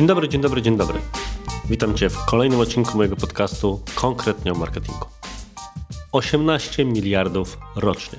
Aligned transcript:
Dzień 0.00 0.06
dobry, 0.06 0.28
dzień 0.28 0.40
dobry, 0.40 0.62
dzień 0.62 0.76
dobry. 0.76 1.00
Witam 1.64 1.94
Cię 1.94 2.10
w 2.10 2.24
kolejnym 2.24 2.60
odcinku 2.60 2.96
mojego 2.96 3.16
podcastu 3.16 3.80
konkretnie 3.94 4.52
o 4.52 4.54
marketingu. 4.54 5.06
18 6.12 6.84
miliardów 6.84 7.58
rocznie. 7.76 8.18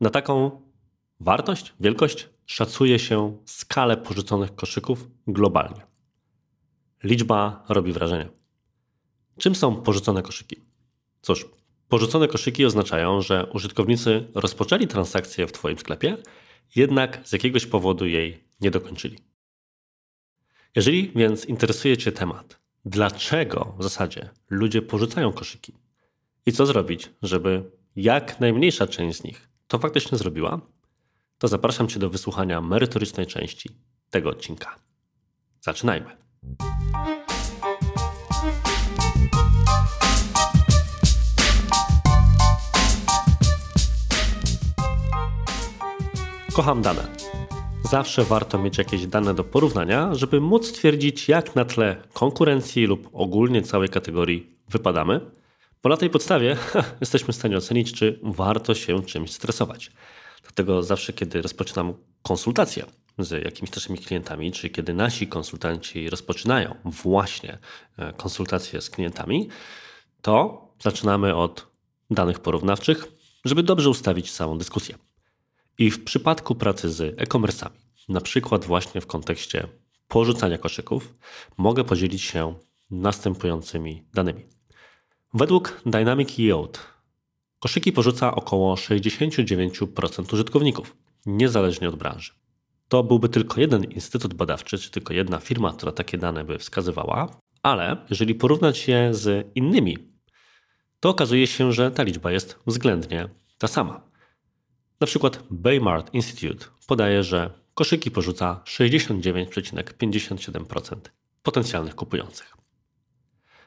Na 0.00 0.10
taką 0.10 0.60
wartość, 1.20 1.74
wielkość 1.80 2.28
szacuje 2.46 2.98
się 2.98 3.36
skalę 3.46 3.96
porzuconych 3.96 4.54
koszyków 4.54 5.08
globalnie. 5.26 5.86
Liczba 7.04 7.64
robi 7.68 7.92
wrażenie. 7.92 8.28
Czym 9.38 9.54
są 9.54 9.76
porzucone 9.76 10.22
koszyki? 10.22 10.56
Cóż, 11.20 11.46
porzucone 11.88 12.28
koszyki 12.28 12.64
oznaczają, 12.64 13.20
że 13.20 13.46
użytkownicy 13.46 14.28
rozpoczęli 14.34 14.86
transakcję 14.86 15.46
w 15.46 15.52
Twoim 15.52 15.78
sklepie, 15.78 16.16
jednak 16.76 17.20
z 17.24 17.32
jakiegoś 17.32 17.66
powodu 17.66 18.06
jej 18.06 18.44
nie 18.60 18.70
dokończyli. 18.70 19.31
Jeżeli 20.76 21.12
więc 21.16 21.44
interesuje 21.44 21.96
Cię 21.96 22.12
temat, 22.12 22.58
dlaczego 22.84 23.74
w 23.78 23.82
zasadzie 23.82 24.30
ludzie 24.50 24.82
porzucają 24.82 25.32
koszyki 25.32 25.74
i 26.46 26.52
co 26.52 26.66
zrobić, 26.66 27.10
żeby 27.22 27.70
jak 27.96 28.40
najmniejsza 28.40 28.86
część 28.86 29.18
z 29.18 29.24
nich 29.24 29.48
to 29.68 29.78
faktycznie 29.78 30.18
zrobiła, 30.18 30.60
to 31.38 31.48
zapraszam 31.48 31.88
Cię 31.88 31.98
do 31.98 32.10
wysłuchania 32.10 32.60
merytorycznej 32.60 33.26
części 33.26 33.70
tego 34.10 34.30
odcinka. 34.30 34.76
Zaczynajmy. 35.60 36.16
Kocham 46.52 46.82
dane. 46.82 47.21
Zawsze 47.92 48.24
warto 48.24 48.58
mieć 48.58 48.78
jakieś 48.78 49.06
dane 49.06 49.34
do 49.34 49.44
porównania, 49.44 50.14
żeby 50.14 50.40
móc 50.40 50.66
stwierdzić, 50.66 51.28
jak 51.28 51.56
na 51.56 51.64
tle 51.64 51.96
konkurencji 52.12 52.86
lub 52.86 53.08
ogólnie 53.12 53.62
całej 53.62 53.88
kategorii 53.88 54.56
wypadamy, 54.68 55.20
bo 55.82 55.88
na 55.88 55.96
tej 55.96 56.10
podstawie 56.10 56.56
jesteśmy 57.00 57.32
w 57.32 57.36
stanie 57.36 57.56
ocenić, 57.56 57.92
czy 57.92 58.20
warto 58.22 58.74
się 58.74 59.02
czymś 59.02 59.32
stresować. 59.32 59.90
Dlatego 60.42 60.82
zawsze, 60.82 61.12
kiedy 61.12 61.42
rozpoczynam 61.42 61.94
konsultacje 62.22 62.84
z 63.18 63.44
jakimiś 63.44 63.72
naszymi 63.72 63.98
klientami, 63.98 64.52
czy 64.52 64.70
kiedy 64.70 64.94
nasi 64.94 65.26
konsultanci 65.26 66.10
rozpoczynają 66.10 66.74
właśnie 66.84 67.58
e, 67.98 68.12
konsultacje 68.12 68.80
z 68.80 68.90
klientami, 68.90 69.48
to 70.22 70.66
zaczynamy 70.82 71.34
od 71.34 71.66
danych 72.10 72.40
porównawczych, 72.40 73.08
żeby 73.44 73.62
dobrze 73.62 73.90
ustawić 73.90 74.32
całą 74.32 74.58
dyskusję. 74.58 75.11
I 75.78 75.90
w 75.90 76.04
przypadku 76.04 76.54
pracy 76.54 76.90
z 76.90 77.00
e-commerce'ami, 77.00 77.70
na 78.08 78.20
przykład 78.20 78.64
właśnie 78.64 79.00
w 79.00 79.06
kontekście 79.06 79.68
porzucania 80.08 80.58
koszyków, 80.58 81.14
mogę 81.56 81.84
podzielić 81.84 82.22
się 82.22 82.54
następującymi 82.90 84.04
danymi. 84.14 84.44
Według 85.34 85.82
Dynamic 85.86 86.38
Yield 86.38 86.80
koszyki 87.60 87.92
porzuca 87.92 88.34
około 88.34 88.74
69% 88.74 90.34
użytkowników, 90.34 90.96
niezależnie 91.26 91.88
od 91.88 91.96
branży. 91.96 92.32
To 92.88 93.02
byłby 93.02 93.28
tylko 93.28 93.60
jeden 93.60 93.84
instytut 93.84 94.34
badawczy, 94.34 94.78
czy 94.78 94.90
tylko 94.90 95.14
jedna 95.14 95.38
firma, 95.38 95.72
która 95.72 95.92
takie 95.92 96.18
dane 96.18 96.44
by 96.44 96.58
wskazywała, 96.58 97.36
ale 97.62 97.96
jeżeli 98.10 98.34
porównać 98.34 98.88
je 98.88 99.14
z 99.14 99.50
innymi, 99.54 99.98
to 101.00 101.08
okazuje 101.08 101.46
się, 101.46 101.72
że 101.72 101.90
ta 101.90 102.02
liczba 102.02 102.32
jest 102.32 102.58
względnie 102.66 103.28
ta 103.58 103.68
sama. 103.68 104.11
Na 105.02 105.06
przykład 105.06 105.42
Baymart 105.50 106.14
Institute 106.14 106.66
podaje, 106.86 107.22
że 107.22 107.50
koszyki 107.74 108.10
porzuca 108.10 108.60
69,57% 108.64 110.96
potencjalnych 111.42 111.94
kupujących. 111.94 112.56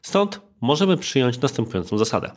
Stąd 0.02 0.42
możemy 0.62 0.98
przyjąć 0.98 1.40
następującą 1.40 1.98
zasadę. 1.98 2.32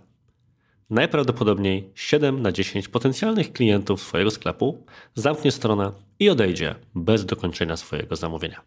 Najprawdopodobniej 0.91 1.93
7 1.95 2.43
na 2.43 2.53
10 2.53 2.89
potencjalnych 2.89 3.53
klientów 3.53 4.03
swojego 4.03 4.31
sklepu 4.31 4.87
zamknie 5.15 5.53
stronę 5.53 5.93
i 6.19 6.31
odejdzie 6.31 6.75
bez 6.95 7.27
dokończenia 7.27 7.77
swojego 7.77 8.17
zamówienia. 8.17 8.63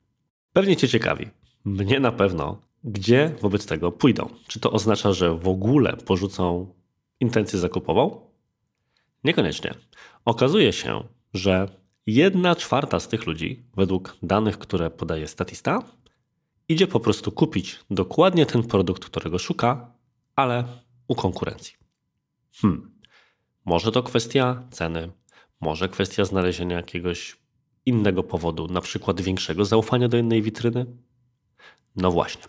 Pewnie 0.54 0.76
Cię 0.76 0.88
ciekawi, 0.88 1.28
mnie 1.66 2.00
na 2.00 2.12
pewno, 2.12 2.62
gdzie 2.84 3.36
wobec 3.42 3.66
tego 3.66 3.92
pójdą. 3.92 4.30
Czy 4.48 4.60
to 4.60 4.72
oznacza, 4.72 5.14
że 5.14 5.36
w 5.36 5.48
ogóle 5.48 5.98
porzucą 5.98 6.74
intencję 7.20 7.60
zakupową? 7.60 8.32
Niekoniecznie. 9.24 9.74
Okazuje 10.26 10.74
się, 10.74 11.04
że 11.34 11.68
jedna 12.06 12.56
czwarta 12.56 13.00
z 13.00 13.08
tych 13.08 13.26
ludzi, 13.26 13.64
według 13.76 14.18
danych, 14.24 14.58
które 14.58 14.90
podaje 14.90 15.28
statista, 15.28 15.84
idzie 16.68 16.88
po 16.88 17.00
prostu 17.00 17.32
kupić 17.32 17.80
dokładnie 17.92 18.46
ten 18.46 18.64
produkt, 18.64 19.06
którego 19.06 19.40
szuka, 19.40 19.94
ale 20.36 20.64
u 21.08 21.16
konkurencji. 21.16 21.76
Hmm. 22.62 22.92
Może 23.66 23.92
to 23.92 24.04
kwestia 24.04 24.64
ceny, 24.72 25.12
może 25.62 25.90
kwestia 25.90 26.26
znalezienia 26.26 26.76
jakiegoś 26.76 27.38
innego 27.86 28.24
powodu, 28.24 28.68
na 28.68 28.82
przykład 28.82 29.22
większego 29.22 29.66
zaufania 29.66 30.08
do 30.08 30.18
innej 30.18 30.42
witryny? 30.42 30.86
No 31.96 32.12
właśnie. 32.12 32.44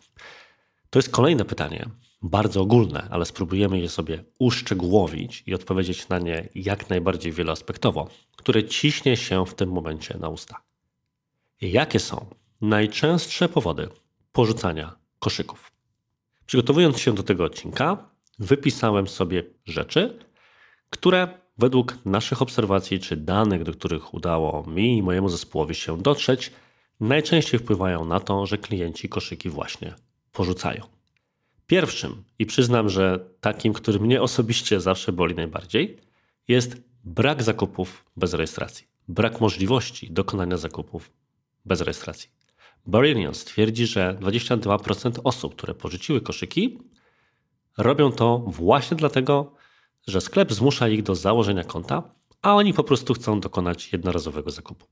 To 0.91 0.99
jest 0.99 1.11
kolejne 1.11 1.45
pytanie, 1.45 1.89
bardzo 2.23 2.61
ogólne, 2.61 3.09
ale 3.11 3.25
spróbujemy 3.25 3.81
je 3.81 3.89
sobie 3.89 4.25
uszczegółowić 4.39 5.43
i 5.47 5.55
odpowiedzieć 5.55 6.09
na 6.09 6.19
nie 6.19 6.49
jak 6.55 6.91
najbardziej 6.91 7.33
wieloaspektowo, 7.33 8.09
które 8.37 8.65
ciśnie 8.65 9.17
się 9.17 9.47
w 9.47 9.55
tym 9.55 9.73
momencie 9.73 10.19
na 10.19 10.29
usta. 10.29 10.63
Jakie 11.61 12.01
są 12.01 12.27
najczęstsze 12.61 13.49
powody 13.49 13.89
porzucania 14.33 14.97
koszyków? 15.19 15.73
Przygotowując 16.47 16.99
się 16.99 17.15
do 17.15 17.23
tego 17.23 17.45
odcinka, 17.45 18.11
wypisałem 18.39 19.09
sobie 19.09 19.43
rzeczy, 19.65 20.19
które 20.91 21.29
według 21.59 21.99
naszych 22.05 22.43
obserwacji 22.43 23.01
czy 23.01 23.17
danych, 23.17 23.63
do 23.63 23.73
których 23.73 24.15
udało 24.15 24.67
mi 24.67 24.99
i 24.99 25.03
mojemu 25.03 25.29
zespołowi 25.29 25.75
się 25.75 26.03
dotrzeć, 26.03 26.53
najczęściej 27.01 27.61
wpływają 27.61 28.05
na 28.05 28.21
to, 28.21 28.47
że 28.47 28.59
klienci 28.59 29.09
koszyki 29.09 29.49
właśnie 29.51 29.95
porzucają. 30.33 31.02
Pierwszym, 31.73 32.25
i 32.39 32.47
przyznam, 32.47 32.89
że 32.89 33.31
takim, 33.41 33.73
który 33.73 34.01
mnie 34.01 34.23
osobiście 34.23 34.81
zawsze 34.81 35.13
boli 35.13 35.35
najbardziej, 35.35 35.99
jest 36.49 36.77
brak 37.05 37.43
zakupów 37.43 38.05
bez 38.17 38.35
rejestracji. 38.35 38.87
Brak 39.09 39.41
możliwości 39.41 40.13
dokonania 40.13 40.57
zakupów 40.57 41.13
bez 41.65 41.81
rejestracji. 41.81 42.31
Barilion 42.87 43.33
twierdzi, 43.33 43.87
że 43.87 44.19
22% 44.21 45.21
osób, 45.25 45.57
które 45.57 45.75
porzuciły 45.75 46.21
koszyki, 46.21 46.79
robią 47.79 48.13
to 48.13 48.39
właśnie 48.39 48.97
dlatego, 48.97 49.55
że 50.07 50.21
sklep 50.21 50.53
zmusza 50.53 50.89
ich 50.89 51.03
do 51.03 51.15
założenia 51.15 51.65
konta, 51.65 52.03
a 52.43 52.55
oni 52.55 52.75
po 52.75 52.85
prostu 52.85 53.15
chcą 53.15 53.41
dokonać 53.41 53.93
jednorazowego 53.93 54.51
zakupu. 54.51 54.87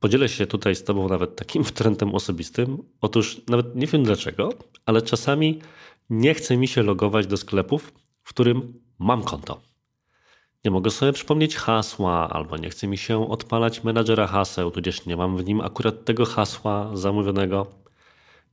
Podzielę 0.00 0.28
się 0.28 0.46
tutaj 0.46 0.74
z 0.76 0.84
Tobą 0.84 1.08
nawet 1.08 1.36
takim 1.36 1.64
trendem 1.78 2.14
osobistym. 2.14 2.78
Otóż 3.00 3.40
nawet 3.48 3.76
nie 3.76 3.86
wiem 3.86 4.02
dlaczego, 4.02 4.52
ale 4.86 5.02
czasami 5.02 5.60
nie 6.10 6.34
chce 6.34 6.56
mi 6.56 6.68
się 6.68 6.82
logować 6.82 7.26
do 7.26 7.36
sklepów, 7.36 7.92
w 8.22 8.28
którym 8.28 8.80
mam 8.98 9.22
konto. 9.22 9.60
Nie 10.64 10.70
mogę 10.70 10.90
sobie 10.90 11.12
przypomnieć 11.12 11.56
hasła, 11.56 12.30
albo 12.30 12.56
nie 12.56 12.70
chce 12.70 12.86
mi 12.86 12.98
się 12.98 13.30
odpalać 13.30 13.84
menadżera 13.84 14.26
haseł, 14.26 14.70
tudzież 14.70 15.06
nie 15.06 15.16
mam 15.16 15.36
w 15.36 15.44
nim 15.44 15.60
akurat 15.60 16.04
tego 16.04 16.26
hasła 16.26 16.90
zamówionego. 16.94 17.66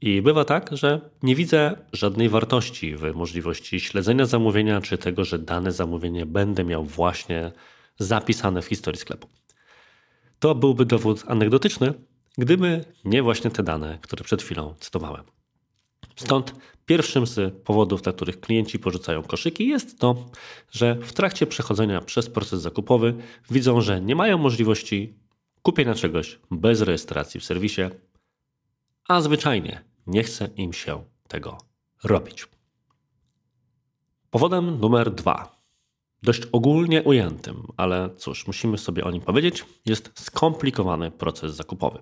I 0.02 0.22
bywa 0.22 0.46
tak, 0.46 0.69
że 0.72 1.09
nie 1.24 1.36
widzę 1.36 1.75
żadnej 1.94 2.30
wartości 2.30 2.95
w 2.95 3.16
możliwości 3.16 3.80
śledzenia 3.80 4.25
zamówienia, 4.25 4.81
czy 4.81 4.98
tego, 4.98 5.25
że 5.25 5.39
dane 5.39 5.71
zamówienie 5.71 6.25
będę 6.25 6.63
miał 6.63 6.83
właśnie 6.83 7.51
zapisane 7.98 8.62
w 8.62 8.66
historii 8.66 9.00
sklepu. 9.00 9.37
To 10.39 10.56
byłby 10.56 10.86
dowód 10.86 11.24
anegdotyczny, 11.28 11.94
gdyby 12.38 12.86
nie 13.06 13.24
właśnie 13.24 13.51
te 13.51 13.63
dane, 13.63 14.00
które 14.01 14.24
przed 14.24 14.42
chwilą 14.42 14.75
cytowałem. 14.80 15.24
Stąd 16.16 16.54
pierwszym 16.86 17.28
z 17.28 17.63
powodów, 17.63 18.01
dla 18.01 18.13
których 18.13 18.39
klienci 18.39 18.80
porzucają 18.80 19.24
koszyki, 19.24 19.68
jest 19.68 20.00
to, 20.00 20.25
że 20.72 20.95
w 20.95 21.13
trakcie 21.13 21.48
przechodzenia 21.48 22.01
przez 22.01 22.30
proces 22.30 22.62
zakupowy 22.62 23.13
widzą, 23.51 23.81
że 23.81 24.01
nie 24.01 24.16
mają 24.16 24.38
możliwości 24.38 25.13
kupienia 25.62 25.95
czegoś 25.95 26.40
bez 26.51 26.81
rejestracji 26.81 27.40
w 27.40 27.45
serwisie, 27.45 27.81
a 29.07 29.22
zwyczajnie 29.22 29.83
nie 30.07 30.24
chce 30.24 30.50
im 30.56 30.74
się 30.74 31.04
tego 31.28 31.57
robić. 32.04 32.48
Powodem 34.30 34.80
numer 34.80 35.12
dwa 35.12 35.56
dość 36.24 36.42
ogólnie 36.52 37.04
ujętym, 37.04 37.68
ale 37.78 38.10
cóż, 38.18 38.48
musimy 38.48 38.78
sobie 38.78 39.04
o 39.04 39.12
nim 39.12 39.22
powiedzieć, 39.22 39.66
jest 39.86 40.12
skomplikowany 40.16 41.12
proces 41.12 41.56
zakupowy. 41.56 42.00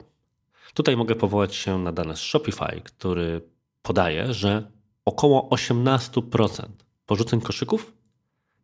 Tutaj 0.74 0.98
mogę 0.98 1.16
powołać 1.16 1.56
się 1.56 1.80
na 1.80 1.92
dane 1.92 2.16
z 2.16 2.20
Shopify, 2.20 2.82
który 2.84 3.42
podaje, 3.82 4.34
że 4.34 4.72
około 5.06 5.50
18% 5.50 6.64
porzuceń 7.06 7.42
koszyków 7.42 7.94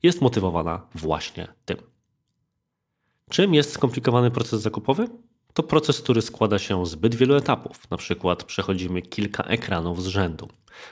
jest 0.04 0.22
motywowana 0.22 0.88
właśnie 0.96 1.48
tym. 1.66 1.78
Czym 3.30 3.54
jest 3.54 3.72
skomplikowany 3.72 4.32
proces 4.32 4.62
zakupowy? 4.62 5.08
To 5.54 5.64
proces, 5.64 6.02
który 6.02 6.22
składa 6.22 6.60
się 6.60 6.86
z 6.86 6.90
zbyt 6.90 7.16
wielu 7.16 7.36
etapów. 7.36 7.92
Na 7.92 7.98
przykład 7.98 8.44
przechodzimy 8.44 9.02
kilka 9.02 9.44
ekranów 9.44 10.04
z 10.04 10.08
rzędu. 10.08 10.48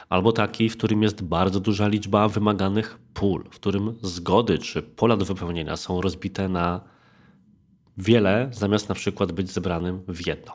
Albo 0.10 0.32
taki, 0.32 0.70
w 0.70 0.78
którym 0.78 1.04
jest 1.04 1.24
bardzo 1.24 1.60
duża 1.60 1.88
liczba 1.88 2.28
wymaganych 2.28 3.00
pól, 3.14 3.44
w 3.52 3.56
którym 3.56 3.96
zgody 4.02 4.60
czy 4.60 4.82
pola 4.82 5.18
do 5.18 5.26
wypełnienia 5.26 5.78
są 5.78 6.02
rozbite 6.02 6.50
na 6.50 6.82
wiele, 7.98 8.50
zamiast 8.52 8.90
na 8.90 8.96
przykład 8.96 9.32
być 9.32 9.52
zebranym 9.52 10.02
w 10.08 10.28
jedno. 10.28 10.54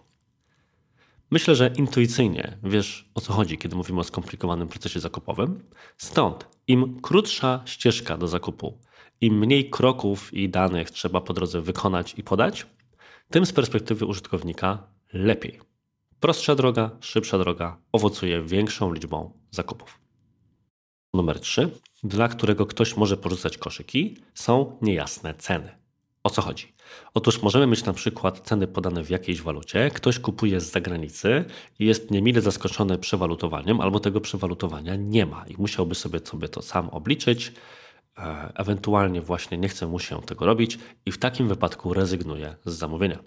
Myślę, 1.30 1.54
że 1.54 1.70
intuicyjnie 1.76 2.58
wiesz 2.62 3.10
o 3.14 3.20
co 3.20 3.32
chodzi, 3.32 3.58
kiedy 3.58 3.76
mówimy 3.76 4.00
o 4.00 4.04
skomplikowanym 4.04 4.68
procesie 4.68 5.00
zakupowym. 5.00 5.60
Stąd 5.96 6.48
im 6.66 7.00
krótsza 7.00 7.62
ścieżka 7.64 8.16
do 8.16 8.28
zakupu, 8.28 8.78
im 9.20 9.38
mniej 9.38 9.70
kroków 9.70 10.34
i 10.34 10.48
danych 10.48 10.90
trzeba 10.90 11.20
po 11.20 11.32
drodze 11.32 11.60
wykonać 11.60 12.14
i 12.16 12.22
podać, 12.22 12.66
tym 13.34 13.46
z 13.46 13.52
perspektywy 13.52 14.06
użytkownika 14.06 14.86
lepiej. 15.12 15.60
Prostsza 16.20 16.54
droga, 16.54 16.90
szybsza 17.00 17.38
droga 17.38 17.76
owocuje 17.92 18.42
większą 18.42 18.92
liczbą 18.92 19.32
zakupów. 19.50 20.00
Numer 21.14 21.40
3, 21.40 21.70
dla 22.04 22.28
którego 22.28 22.66
ktoś 22.66 22.96
może 22.96 23.16
porzucać 23.16 23.58
koszyki, 23.58 24.16
są 24.34 24.78
niejasne 24.82 25.34
ceny. 25.34 25.78
O 26.22 26.30
co 26.30 26.42
chodzi? 26.42 26.72
Otóż 27.14 27.42
możemy 27.42 27.66
mieć 27.66 27.84
na 27.84 27.92
przykład 27.92 28.40
ceny 28.40 28.66
podane 28.66 29.04
w 29.04 29.10
jakiejś 29.10 29.42
walucie, 29.42 29.90
ktoś 29.94 30.18
kupuje 30.18 30.60
z 30.60 30.70
zagranicy 30.70 31.44
i 31.78 31.84
jest 31.86 32.10
niemile 32.10 32.40
zaskoczony 32.40 32.98
przewalutowaniem, 32.98 33.80
albo 33.80 34.00
tego 34.00 34.20
przewalutowania 34.20 34.96
nie 34.96 35.26
ma 35.26 35.44
i 35.48 35.54
musiałby 35.58 35.94
sobie, 35.94 36.20
sobie 36.24 36.48
to 36.48 36.62
sam 36.62 36.88
obliczyć, 36.88 37.52
ewentualnie 38.54 39.20
właśnie 39.20 39.58
nie 39.58 39.68
chce 39.68 39.86
mu 39.86 39.98
się 39.98 40.22
tego 40.22 40.46
robić 40.46 40.78
i 41.06 41.12
w 41.12 41.18
takim 41.18 41.48
wypadku 41.48 41.94
rezygnuje 41.94 42.56
z 42.64 42.72
zamówienia. 42.72 43.18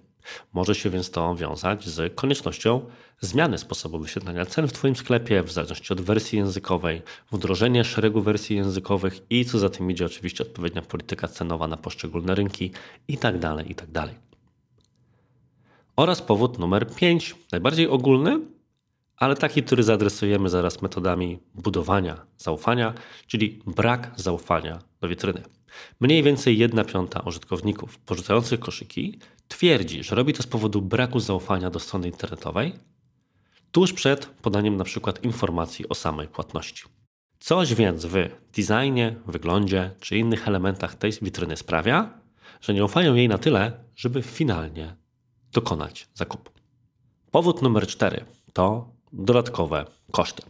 Może 0.54 0.76
się 0.76 0.90
więc 0.90 1.12
to 1.12 1.36
wiązać 1.36 1.86
z 1.86 2.16
koniecznością 2.16 2.82
zmiany 3.20 3.58
sposobu 3.58 4.00
wyświetlania 4.00 4.46
cen 4.46 4.68
w 4.68 4.74
Twoim 4.74 4.96
sklepie, 4.96 5.44
w 5.44 5.52
zależności 5.52 5.94
od 5.94 6.02
wersji 6.02 6.40
językowej, 6.40 7.02
wdrożenie 7.32 7.84
szeregu 7.84 8.22
wersji 8.22 8.56
językowych 8.56 9.20
i 9.30 9.46
co 9.46 9.60
za 9.60 9.70
tym 9.70 9.92
idzie 9.92 10.06
oczywiście 10.06 10.44
odpowiednia 10.44 10.82
polityka 10.82 11.28
cenowa 11.28 11.68
na 11.68 11.78
poszczególne 11.78 12.36
rynki 12.36 12.72
itd. 13.08 13.40
Tak 13.40 13.70
itd. 13.70 13.92
Tak 13.94 14.10
Oraz 15.96 16.22
powód 16.22 16.60
numer 16.60 16.96
5, 16.96 17.36
najbardziej 17.52 17.88
ogólny, 17.88 18.40
ale 19.18 19.36
taki, 19.36 19.64
który 19.64 19.84
zaadresujemy 19.84 20.50
zaraz 20.50 20.82
metodami 20.82 21.40
budowania 21.56 22.26
zaufania, 22.38 22.94
czyli 23.28 23.62
brak 23.66 24.12
zaufania 24.16 24.80
do 25.02 25.08
witryny. 25.08 25.44
Mniej 26.00 26.24
więcej 26.24 26.58
1 26.58 26.86
piąta 26.86 27.20
użytkowników 27.20 28.00
porzucających 28.00 28.60
koszyki 28.60 29.20
twierdzi, 29.48 30.04
że 30.04 30.16
robi 30.16 30.34
to 30.34 30.44
z 30.44 30.48
powodu 30.48 30.82
braku 30.82 31.20
zaufania 31.20 31.70
do 31.70 31.80
strony 31.80 32.08
internetowej, 32.08 32.74
tuż 33.72 33.94
przed 33.94 34.26
podaniem 34.26 34.78
na 34.78 34.84
przykład 34.84 35.24
informacji 35.24 35.90
o 35.90 35.96
samej 35.96 36.28
płatności. 36.28 36.84
Coś 37.40 37.76
więc 37.76 38.06
w 38.06 38.16
designie, 38.56 39.16
wyglądzie 39.28 39.92
czy 40.00 40.18
innych 40.18 40.48
elementach 40.48 40.96
tej 40.96 41.12
witryny 41.22 41.58
sprawia, 41.58 42.20
że 42.62 42.74
nie 42.74 42.86
ufają 42.86 43.16
jej 43.16 43.28
na 43.28 43.38
tyle, 43.38 43.72
żeby 43.96 44.22
finalnie 44.22 44.96
dokonać 45.52 46.08
zakupu. 46.14 46.52
Powód 47.32 47.62
numer 47.62 47.88
cztery 47.88 48.26
to 48.54 48.97
dodatkowe 49.18 49.86
koszty. 50.12 50.44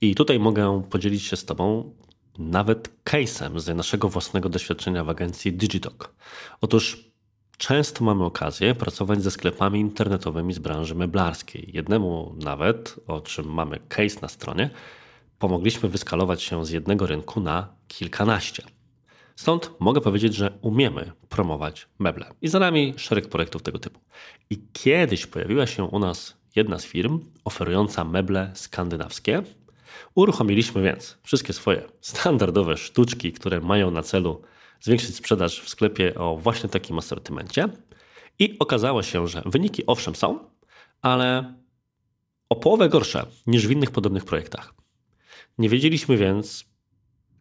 I 0.00 0.14
tutaj 0.14 0.38
mogę 0.38 0.82
podzielić 0.90 1.22
się 1.22 1.36
z 1.36 1.44
Tobą 1.44 1.94
nawet 2.38 2.90
case'em 3.04 3.58
z 3.58 3.76
naszego 3.76 4.08
własnego 4.08 4.48
doświadczenia 4.48 5.04
w 5.04 5.10
agencji 5.10 5.52
Digitalk. 5.52 6.14
Otóż 6.60 7.10
często 7.58 8.04
mamy 8.04 8.24
okazję 8.24 8.74
pracować 8.74 9.22
ze 9.22 9.30
sklepami 9.30 9.80
internetowymi 9.80 10.52
z 10.52 10.58
branży 10.58 10.94
meblarskiej. 10.94 11.70
Jednemu 11.74 12.34
nawet, 12.44 12.96
o 13.06 13.20
czym 13.20 13.46
mamy 13.46 13.78
case 13.88 14.20
na 14.22 14.28
stronie, 14.28 14.70
pomogliśmy 15.38 15.88
wyskalować 15.88 16.42
się 16.42 16.66
z 16.66 16.70
jednego 16.70 17.06
rynku 17.06 17.40
na 17.40 17.68
kilkanaście. 17.88 18.62
Stąd 19.36 19.70
mogę 19.80 20.00
powiedzieć, 20.00 20.34
że 20.34 20.58
umiemy 20.62 21.12
promować 21.28 21.88
meble. 21.98 22.26
I 22.42 22.48
za 22.48 22.58
nami 22.58 22.94
szereg 22.96 23.28
projektów 23.28 23.62
tego 23.62 23.78
typu. 23.78 24.00
I 24.50 24.62
kiedyś 24.72 25.26
pojawiła 25.26 25.66
się 25.66 25.84
u 25.84 25.98
nas 25.98 26.36
jedna 26.56 26.78
z 26.78 26.84
firm 26.84 27.20
oferująca 27.44 28.04
meble 28.04 28.50
skandynawskie, 28.54 29.42
Uruchomiliśmy 30.14 30.82
więc 30.82 31.18
wszystkie 31.22 31.52
swoje 31.52 31.82
standardowe 32.00 32.76
sztuczki, 32.76 33.32
które 33.32 33.60
mają 33.60 33.90
na 33.90 34.02
celu 34.02 34.42
zwiększyć 34.80 35.16
sprzedaż 35.16 35.60
w 35.60 35.68
sklepie 35.68 36.14
o 36.14 36.36
właśnie 36.36 36.68
takim 36.68 36.98
asortymencie. 36.98 37.68
I 38.38 38.58
okazało 38.58 39.02
się, 39.02 39.28
że 39.28 39.42
wyniki 39.46 39.86
owszem 39.86 40.16
są, 40.16 40.50
ale 41.02 41.54
o 42.48 42.56
połowę 42.56 42.88
gorsze 42.88 43.26
niż 43.46 43.66
w 43.66 43.70
innych 43.70 43.90
podobnych 43.90 44.24
projektach. 44.24 44.74
Nie 45.58 45.68
wiedzieliśmy 45.68 46.16
więc 46.16 46.64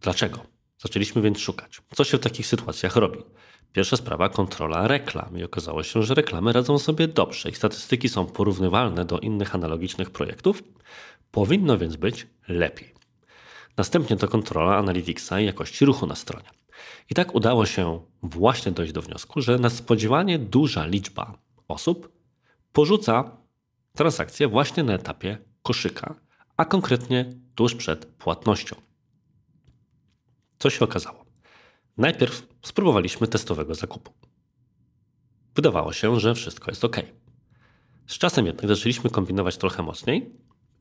dlaczego. 0.01 0.39
Zaczęliśmy 0.77 1.21
więc 1.21 1.39
szukać, 1.39 1.81
co 1.95 2.03
się 2.03 2.17
w 2.17 2.21
takich 2.21 2.47
sytuacjach 2.47 2.95
robi. 2.95 3.19
Pierwsza 3.75 3.98
sprawa 3.98 4.30
kontrola 4.30 4.88
reklam 4.88 5.38
i 5.38 5.44
okazało 5.44 5.83
się, 5.83 6.04
że 6.04 6.13
reklamy 6.13 6.54
radzą 6.54 6.80
sobie 6.80 7.07
dobrze. 7.07 7.50
Ich 7.50 7.57
statystyki 7.57 8.10
są 8.10 8.25
porównywalne 8.25 9.06
do 9.06 9.19
innych 9.19 9.56
analogicznych 9.56 10.10
projektów. 10.10 10.63
Powinno 11.31 11.77
więc 11.77 11.95
być 11.95 12.27
lepiej. 12.48 12.94
Następnie 13.77 14.18
to 14.18 14.27
kontrola 14.27 14.77
Analyticsa 14.77 15.39
i 15.39 15.45
jakości 15.45 15.86
ruchu 15.86 16.07
na 16.07 16.16
stronie. 16.16 16.50
I 17.10 17.13
tak 17.16 17.36
udało 17.36 17.66
się 17.66 18.01
właśnie 18.24 18.72
dojść 18.72 18.94
do 18.94 19.01
wniosku, 19.01 19.42
że 19.42 19.57
nadspodziewanie 19.57 20.39
duża 20.39 20.86
liczba 20.86 21.38
osób 21.68 22.12
porzuca 22.74 23.38
transakcję 23.94 24.48
właśnie 24.48 24.83
na 24.83 24.94
etapie 24.94 25.38
koszyka, 25.63 26.16
a 26.57 26.66
konkretnie 26.66 27.33
tuż 27.56 27.75
przed 27.75 28.06
płatnością. 28.06 28.75
Co 30.60 30.69
się 30.69 30.86
okazało? 30.86 31.25
Najpierw 31.97 32.47
spróbowaliśmy 32.62 33.27
testowego 33.27 33.75
zakupu. 33.75 34.13
Wydawało 35.56 35.94
się, 35.94 36.19
że 36.19 36.36
wszystko 36.36 36.71
jest 36.71 36.86
ok. 36.86 36.97
Z 38.07 38.18
czasem 38.18 38.45
jednak 38.45 38.68
zaczęliśmy 38.68 39.09
kombinować 39.09 39.57
trochę 39.57 39.83
mocniej 39.83 40.33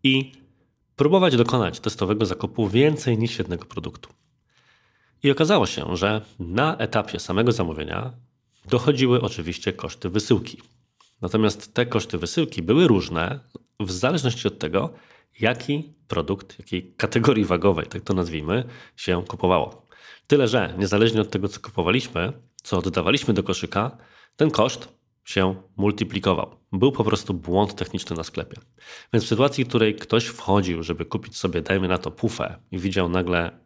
i 0.03 0.33
próbować 0.97 1.37
dokonać 1.37 1.81
testowego 1.81 2.27
zakupu 2.27 2.69
więcej 2.69 3.19
niż 3.19 3.39
jednego 3.39 3.65
produktu. 3.65 4.09
I 5.23 5.31
okazało 5.31 5.67
się, 5.67 5.97
że 5.97 6.21
na 6.39 6.77
etapie 6.77 7.21
samego 7.21 7.53
zamówienia 7.53 8.13
dochodziły 8.69 9.21
oczywiście 9.21 9.73
koszty 9.73 10.09
wysyłki. 10.09 10.63
Natomiast 11.21 11.75
te 11.75 11.87
koszty 11.87 12.19
wysyłki 12.19 12.63
były 12.63 12.89
różne 12.89 13.41
w 13.81 13.93
zależności 13.93 14.49
od 14.49 14.59
tego, 14.59 14.93
jaki 15.41 15.93
produkt, 16.09 16.59
jakiej 16.59 16.95
kategorii 16.97 17.45
wagowej, 17.45 17.87
tak 17.87 18.03
to 18.03 18.15
nazwijmy, 18.15 18.65
się 18.97 19.25
kupowało. 19.29 19.84
Tyle, 20.27 20.49
że 20.49 20.75
niezależnie 20.79 21.21
od 21.21 21.31
tego, 21.31 21.49
co 21.49 21.61
kupowaliśmy, 21.61 22.33
co 22.63 22.79
oddawaliśmy 22.79 23.35
do 23.35 23.43
koszyka, 23.43 23.97
ten 24.37 24.51
koszt 24.51 24.89
się 25.25 25.55
multiplikował. 25.77 26.57
Był 26.73 26.93
po 26.93 27.05
prostu 27.05 27.35
błąd 27.35 27.75
techniczny 27.75 28.17
na 28.17 28.25
sklepie. 28.25 28.57
Więc 29.13 29.25
w 29.25 29.29
sytuacji, 29.29 29.65
w 29.65 29.69
której 29.69 29.97
ktoś 29.97 30.27
wchodził, 30.27 30.83
żeby 30.83 31.05
kupić 31.05 31.37
sobie, 31.37 31.63
dajmy 31.63 31.89
na 31.89 31.99
to, 31.99 32.11
pufę 32.11 32.59
i 32.71 32.79
widział 32.79 33.09
nagle 33.09 33.59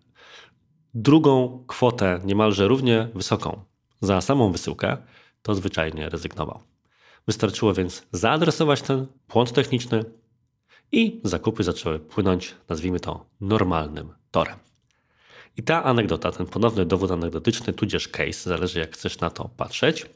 drugą 0.94 1.64
kwotę 1.66 2.20
niemalże 2.24 2.68
równie 2.68 3.08
wysoką 3.14 3.64
za 4.00 4.20
samą 4.20 4.52
wysyłkę, 4.52 4.96
to 5.42 5.54
zwyczajnie 5.54 6.08
rezygnował. 6.08 6.60
Wystarczyło 7.26 7.74
więc 7.74 8.06
zaadresować 8.12 8.82
ten 8.82 9.06
błąd 9.28 9.52
techniczny 9.52 10.04
i 10.92 11.20
zakupy 11.24 11.62
zaczęły 11.62 11.98
płynąć, 11.98 12.54
nazwijmy 12.68 13.00
to, 13.00 13.26
normalnym 13.40 14.12
torem. 14.30 14.67
I 15.56 15.62
ta 15.62 15.84
anegdota, 15.84 16.32
ten 16.32 16.46
ponowny 16.46 16.86
dowód 16.86 17.10
anegdotyczny, 17.10 17.72
tudzież 17.72 18.08
case, 18.08 18.50
zależy 18.50 18.78
jak 18.78 18.94
chcesz 18.94 19.20
na 19.20 19.30
to 19.30 19.50
patrzeć, 19.56 20.06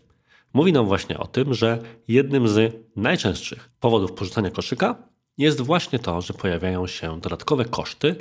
mówi 0.55 0.73
nam 0.73 0.87
właśnie 0.87 1.19
o 1.19 1.27
tym, 1.27 1.55
że 1.55 1.79
jednym 2.09 2.49
z 2.49 2.75
najczęstszych 2.97 3.71
powodów 3.81 4.13
porzucania 4.13 4.51
koszyka 4.51 4.97
jest 5.39 5.61
właśnie 5.61 5.99
to, 5.99 6.21
że 6.21 6.35
pojawiają 6.35 6.87
się 6.87 7.21
dodatkowe 7.21 7.65
koszty 7.65 8.17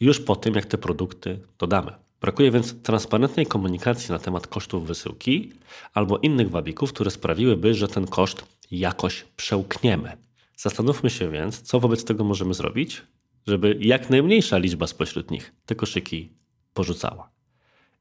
już 0.00 0.20
po 0.20 0.36
tym, 0.36 0.54
jak 0.54 0.66
te 0.66 0.78
produkty 0.78 1.40
dodamy. 1.58 1.92
Brakuje 2.20 2.50
więc 2.50 2.82
transparentnej 2.82 3.46
komunikacji 3.46 4.12
na 4.12 4.18
temat 4.18 4.46
kosztów 4.46 4.86
wysyłki 4.86 5.52
albo 5.94 6.18
innych 6.18 6.50
wabików, 6.50 6.92
które 6.92 7.10
sprawiłyby, 7.10 7.74
że 7.74 7.88
ten 7.88 8.06
koszt 8.06 8.44
jakoś 8.70 9.24
przełkniemy. 9.36 10.16
Zastanówmy 10.56 11.10
się 11.10 11.30
więc, 11.30 11.62
co 11.62 11.80
wobec 11.80 12.04
tego 12.04 12.24
możemy 12.24 12.54
zrobić, 12.54 13.02
żeby 13.46 13.76
jak 13.80 14.10
najmniejsza 14.10 14.58
liczba 14.58 14.86
spośród 14.86 15.30
nich 15.30 15.52
te 15.66 15.74
koszyki 15.74 16.32
porzucała. 16.74 17.30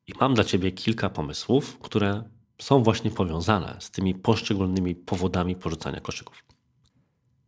I 0.08 0.14
mam 0.20 0.34
dla 0.34 0.44
Ciebie 0.44 0.72
kilka 0.72 1.10
pomysłów, 1.10 1.80
które 1.80 2.24
są 2.62 2.84
właśnie 2.84 3.12
powiązane 3.12 3.78
z 3.80 3.92
tymi 3.92 4.16
poszczególnymi 4.16 4.96
powodami 4.96 5.56
porzucania 5.56 6.00
koszyków. 6.00 6.46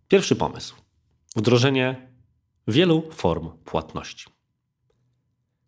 Pierwszy 0.08 0.36
pomysł: 0.36 0.76
wdrożenie 1.36 2.14
wielu 2.68 3.12
form 3.12 3.50
płatności. 3.66 4.26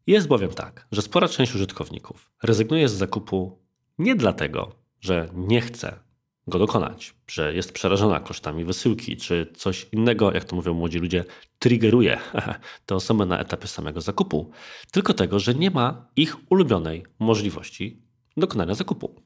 Jest 0.07 0.27
bowiem 0.27 0.53
tak, 0.53 0.88
że 0.91 1.01
spora 1.01 1.27
część 1.27 1.55
użytkowników 1.55 2.31
rezygnuje 2.43 2.89
z 2.89 2.93
zakupu 2.93 3.59
nie 3.97 4.15
dlatego, 4.15 4.75
że 5.01 5.29
nie 5.33 5.62
chce 5.62 6.00
go 6.47 6.59
dokonać, 6.59 7.13
że 7.27 7.53
jest 7.53 7.73
przerażona 7.73 8.19
kosztami 8.19 8.65
wysyłki, 8.65 9.17
czy 9.17 9.51
coś 9.55 9.87
innego, 9.91 10.33
jak 10.33 10.43
to 10.43 10.55
mówią 10.55 10.73
młodzi 10.73 10.99
ludzie, 10.99 11.25
triggeruje 11.59 12.19
te 12.85 12.95
osoby 12.95 13.25
na 13.25 13.39
etapie 13.39 13.67
samego 13.67 14.01
zakupu, 14.01 14.51
tylko 14.91 15.13
tego, 15.13 15.39
że 15.39 15.55
nie 15.55 15.71
ma 15.71 16.07
ich 16.15 16.51
ulubionej 16.51 17.05
możliwości 17.19 18.01
dokonania 18.37 18.75
zakupu, 18.75 19.21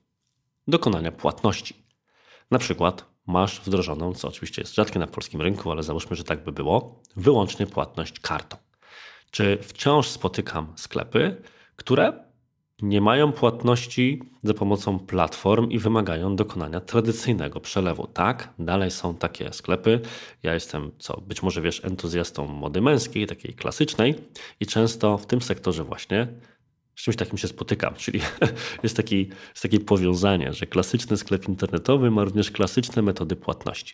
dokonania 0.67 1.11
płatności. 1.11 1.85
Na 2.51 2.59
przykład 2.59 3.05
masz 3.27 3.61
wdrożoną, 3.61 4.13
co 4.13 4.27
oczywiście 4.27 4.61
jest 4.61 4.75
rzadkie 4.75 4.99
na 4.99 5.07
polskim 5.07 5.41
rynku, 5.41 5.71
ale 5.71 5.83
załóżmy, 5.83 6.15
że 6.15 6.23
tak 6.23 6.43
by 6.43 6.51
było, 6.51 7.01
wyłącznie 7.15 7.67
płatność 7.67 8.19
kartą. 8.19 8.57
Czy 9.31 9.57
wciąż 9.61 10.07
spotykam 10.07 10.73
sklepy, 10.75 11.41
które 11.75 12.28
nie 12.81 13.01
mają 13.01 13.31
płatności 13.31 14.21
za 14.43 14.53
pomocą 14.53 14.99
platform 14.99 15.69
i 15.69 15.79
wymagają 15.79 16.35
dokonania 16.35 16.79
tradycyjnego 16.79 17.59
przelewu. 17.59 18.07
Tak, 18.07 18.53
dalej 18.59 18.91
są 18.91 19.15
takie 19.15 19.53
sklepy. 19.53 19.99
Ja 20.43 20.53
jestem, 20.53 20.91
co 20.97 21.21
być 21.21 21.43
może 21.43 21.61
wiesz, 21.61 21.85
entuzjastą 21.85 22.47
mody 22.47 22.81
męskiej, 22.81 23.27
takiej 23.27 23.53
klasycznej 23.53 24.15
i 24.59 24.65
często 24.65 25.17
w 25.17 25.25
tym 25.25 25.41
sektorze 25.41 25.83
właśnie 25.83 26.27
z 26.95 27.03
czymś 27.03 27.15
takim 27.17 27.37
się 27.37 27.47
spotykam, 27.47 27.93
czyli 28.03 28.21
jest, 28.83 28.97
taki, 28.97 29.27
jest 29.27 29.61
takie 29.61 29.79
powiązanie, 29.79 30.53
że 30.53 30.65
klasyczny 30.65 31.17
sklep 31.17 31.47
internetowy 31.47 32.11
ma 32.11 32.23
również 32.23 32.51
klasyczne 32.51 33.01
metody 33.01 33.35
płatności. 33.35 33.93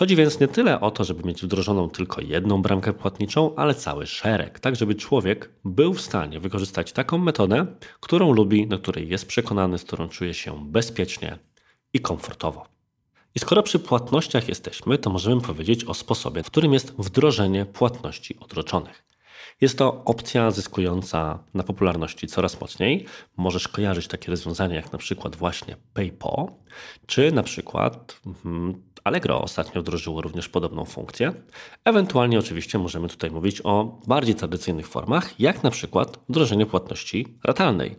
Chodzi 0.00 0.16
więc 0.16 0.40
nie 0.40 0.48
tyle 0.48 0.80
o 0.80 0.90
to, 0.90 1.04
żeby 1.04 1.28
mieć 1.28 1.42
wdrożoną 1.42 1.90
tylko 1.90 2.20
jedną 2.20 2.62
bramkę 2.62 2.92
płatniczą, 2.92 3.54
ale 3.54 3.74
cały 3.74 4.06
szereg, 4.06 4.60
tak 4.60 4.76
żeby 4.76 4.94
człowiek 4.94 5.50
był 5.64 5.94
w 5.94 6.00
stanie 6.00 6.40
wykorzystać 6.40 6.92
taką 6.92 7.18
metodę, 7.18 7.66
którą 8.00 8.32
lubi, 8.32 8.66
do 8.66 8.78
której 8.78 9.08
jest 9.08 9.26
przekonany, 9.26 9.78
z 9.78 9.84
którą 9.84 10.08
czuje 10.08 10.34
się 10.34 10.70
bezpiecznie 10.70 11.38
i 11.92 12.00
komfortowo. 12.00 12.66
I 13.34 13.38
skoro 13.38 13.62
przy 13.62 13.78
płatnościach 13.78 14.48
jesteśmy, 14.48 14.98
to 14.98 15.10
możemy 15.10 15.40
powiedzieć 15.40 15.84
o 15.84 15.94
sposobie, 15.94 16.42
w 16.42 16.46
którym 16.46 16.72
jest 16.72 16.94
wdrożenie 16.98 17.66
płatności 17.66 18.38
odroczonych. 18.38 19.09
Jest 19.60 19.78
to 19.78 20.04
opcja 20.04 20.50
zyskująca 20.50 21.38
na 21.54 21.62
popularności 21.62 22.26
coraz 22.26 22.60
mocniej. 22.60 23.06
Możesz 23.36 23.68
kojarzyć 23.68 24.08
takie 24.08 24.30
rozwiązania 24.30 24.76
jak 24.76 24.92
na 24.92 24.98
przykład 24.98 25.36
właśnie 25.36 25.76
PayPal, 25.94 26.46
czy 27.06 27.32
na 27.32 27.42
przykład 27.42 28.20
hmm, 28.42 28.82
Allegro 29.04 29.42
ostatnio 29.42 29.82
wdrożyło 29.82 30.20
również 30.20 30.48
podobną 30.48 30.84
funkcję. 30.84 31.32
Ewentualnie 31.84 32.38
oczywiście 32.38 32.78
możemy 32.78 33.08
tutaj 33.08 33.30
mówić 33.30 33.60
o 33.64 34.00
bardziej 34.06 34.34
tradycyjnych 34.34 34.88
formach, 34.88 35.40
jak 35.40 35.62
na 35.62 35.70
przykład 35.70 36.18
wdrożenie 36.28 36.66
płatności 36.66 37.38
ratalnej. 37.44 37.96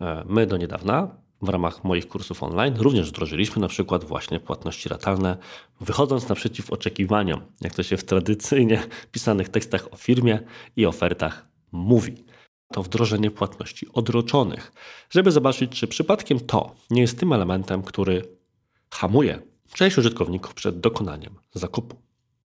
E, 0.00 0.24
my 0.26 0.46
do 0.46 0.56
niedawna 0.56 1.08
w 1.42 1.48
ramach 1.48 1.84
moich 1.84 2.08
kursów 2.08 2.42
online 2.42 2.74
również 2.78 3.08
wdrożyliśmy 3.10 3.62
na 3.62 3.68
przykład 3.68 4.04
właśnie 4.04 4.40
płatności 4.40 4.88
ratalne, 4.88 5.36
wychodząc 5.80 6.28
naprzeciw 6.28 6.70
oczekiwaniom, 6.70 7.40
jak 7.60 7.74
to 7.74 7.82
się 7.82 7.96
w 7.96 8.04
tradycyjnie 8.04 8.82
pisanych 9.12 9.48
tekstach 9.48 9.88
o 9.92 9.96
firmie 9.96 10.40
i 10.76 10.86
ofertach 10.86 11.48
mówi. 11.72 12.24
To 12.72 12.82
wdrożenie 12.82 13.30
płatności 13.30 13.86
odroczonych, 13.92 14.72
żeby 15.10 15.30
zobaczyć, 15.30 15.70
czy 15.70 15.86
przypadkiem 15.86 16.40
to 16.40 16.74
nie 16.90 17.00
jest 17.00 17.18
tym 17.18 17.32
elementem, 17.32 17.82
który 17.82 18.22
hamuje 18.90 19.42
część 19.74 19.98
użytkowników 19.98 20.54
przed 20.54 20.80
dokonaniem 20.80 21.34
zakupu. 21.54 21.96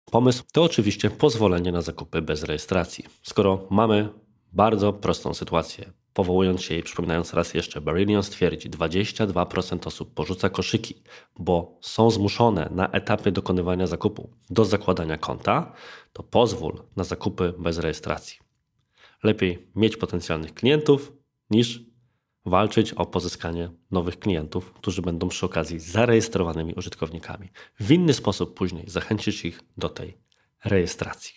Pomysł 0.06 0.44
to 0.54 0.64
oczywiście 0.64 1.10
pozwolenie 1.10 1.72
na 1.72 1.82
zakupy 1.82 2.22
bez 2.22 2.44
rejestracji. 2.44 3.06
Skoro 3.24 3.68
mamy 3.70 4.10
bardzo 4.54 4.94
prostą 4.94 5.34
sytuację, 5.34 5.92
powołując 6.16 6.62
się 6.62 6.76
i 6.76 6.84
przypominając 6.84 7.34
raz 7.34 7.54
jeszcze, 7.54 7.82
Barillion 7.82 8.24
stwierdzi, 8.24 8.70
22% 8.70 9.88
osób 9.88 10.14
porzuca 10.14 10.50
koszyki, 10.50 11.04
bo 11.40 11.80
są 11.82 12.12
zmuszone 12.12 12.70
na 12.72 12.90
etapie 12.90 13.32
dokonywania 13.32 13.88
zakupu 13.88 14.30
do 14.50 14.66
zakładania 14.66 15.18
konta, 15.18 15.74
to 16.14 16.24
pozwól 16.24 16.84
na 16.96 17.04
zakupy 17.04 17.54
bez 17.60 17.78
rejestracji. 17.78 18.40
Lepiej 19.24 19.68
mieć 19.76 19.98
potencjalnych 19.98 20.54
klientów 20.54 21.14
niż 21.50 21.82
walczyć 22.46 22.94
o 22.94 23.06
pozyskanie 23.06 23.70
nowych 23.92 24.20
klientów, 24.20 24.74
którzy 24.74 25.02
będą 25.02 25.30
przy 25.30 25.46
okazji 25.46 25.80
zarejestrowanymi 25.80 26.74
użytkownikami. 26.74 27.50
W 27.80 27.92
inny 27.92 28.14
sposób 28.14 28.54
później 28.54 28.90
zachęcić 28.90 29.46
ich 29.46 29.62
do 29.78 29.90
tej 29.90 30.18
rejestracji. 30.66 31.34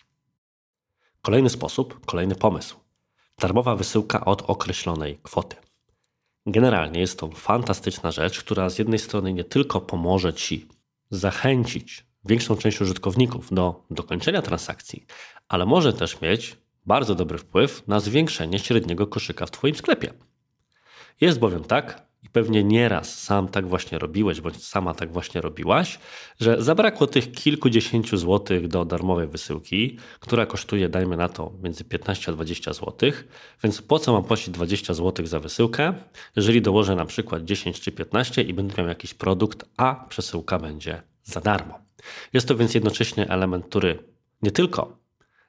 Kolejny 1.23 1.51
sposób, 1.51 2.07
kolejny 2.07 2.35
pomysł. 2.35 2.88
Darmowa 3.39 3.77
wysyłka 3.77 4.25
od 4.25 4.43
określonej 4.51 5.19
kwoty. 5.23 5.57
Generalnie 6.47 7.01
jest 7.01 7.19
to 7.19 7.29
fantastyczna 7.29 8.11
rzecz, 8.11 8.41
która 8.41 8.71
z 8.71 8.79
jednej 8.79 8.99
strony 8.99 9.33
nie 9.33 9.45
tylko 9.45 9.81
pomoże 9.81 10.35
Ci 10.35 10.69
zachęcić 11.11 12.07
większą 12.25 12.57
część 12.57 12.81
użytkowników 12.81 13.55
do 13.55 13.85
dokończenia 13.91 14.43
transakcji, 14.43 15.07
ale 15.49 15.67
może 15.67 15.93
też 15.93 16.21
mieć 16.21 16.57
bardzo 16.87 17.15
dobry 17.15 17.39
wpływ 17.39 17.89
na 17.89 18.01
zwiększenie 18.01 18.59
średniego 18.59 19.07
koszyka 19.07 19.47
w 19.47 19.51
Twoim 19.51 19.75
sklepie. 19.75 20.13
Jest 21.21 21.39
bowiem 21.39 21.65
tak, 21.65 22.08
i 22.23 22.29
pewnie 22.29 22.65
nieraz 22.65 23.19
sam 23.23 23.49
tak 23.49 23.69
właśnie 23.69 23.99
robiłeś, 23.99 24.41
bądź 24.41 24.65
sama 24.65 24.95
tak 24.95 25.13
właśnie 25.13 25.41
robiłaś, 25.41 25.99
że 26.41 26.63
zabrakło 26.63 27.07
tych 27.07 27.33
kilkudziesięciu 27.33 28.17
złotych 28.17 28.69
do 28.69 28.85
darmowej 28.85 29.29
wysyłki, 29.29 29.99
która 30.21 30.47
kosztuje, 30.47 30.89
dajmy 30.89 31.17
na 31.17 31.29
to, 31.29 31.53
między 31.63 31.85
15 31.85 32.33
a 32.33 32.35
20 32.35 32.73
złotych. 32.73 33.29
Więc 33.63 33.83
po 33.83 33.99
co 33.99 34.13
mam 34.13 34.25
płacić 34.25 34.51
20 34.51 34.95
złotych 34.95 35.29
za 35.29 35.41
wysyłkę, 35.41 35.95
jeżeli 36.37 36.63
dołożę 36.63 36.95
na 36.95 37.05
przykład 37.05 37.45
10 37.45 37.81
czy 37.81 37.93
15 37.93 38.43
i 38.43 38.55
będę 38.55 38.75
miał 38.79 38.89
jakiś 38.89 39.15
produkt, 39.15 39.65
a 39.77 40.07
przesyłka 40.09 40.59
będzie 40.59 41.03
za 41.25 41.41
darmo. 41.41 41.79
Jest 42.33 42.49
to 42.49 42.57
więc 42.57 42.75
jednocześnie 42.75 43.29
element, 43.29 43.67
który 43.67 43.99
nie 44.43 44.51
tylko 44.51 44.99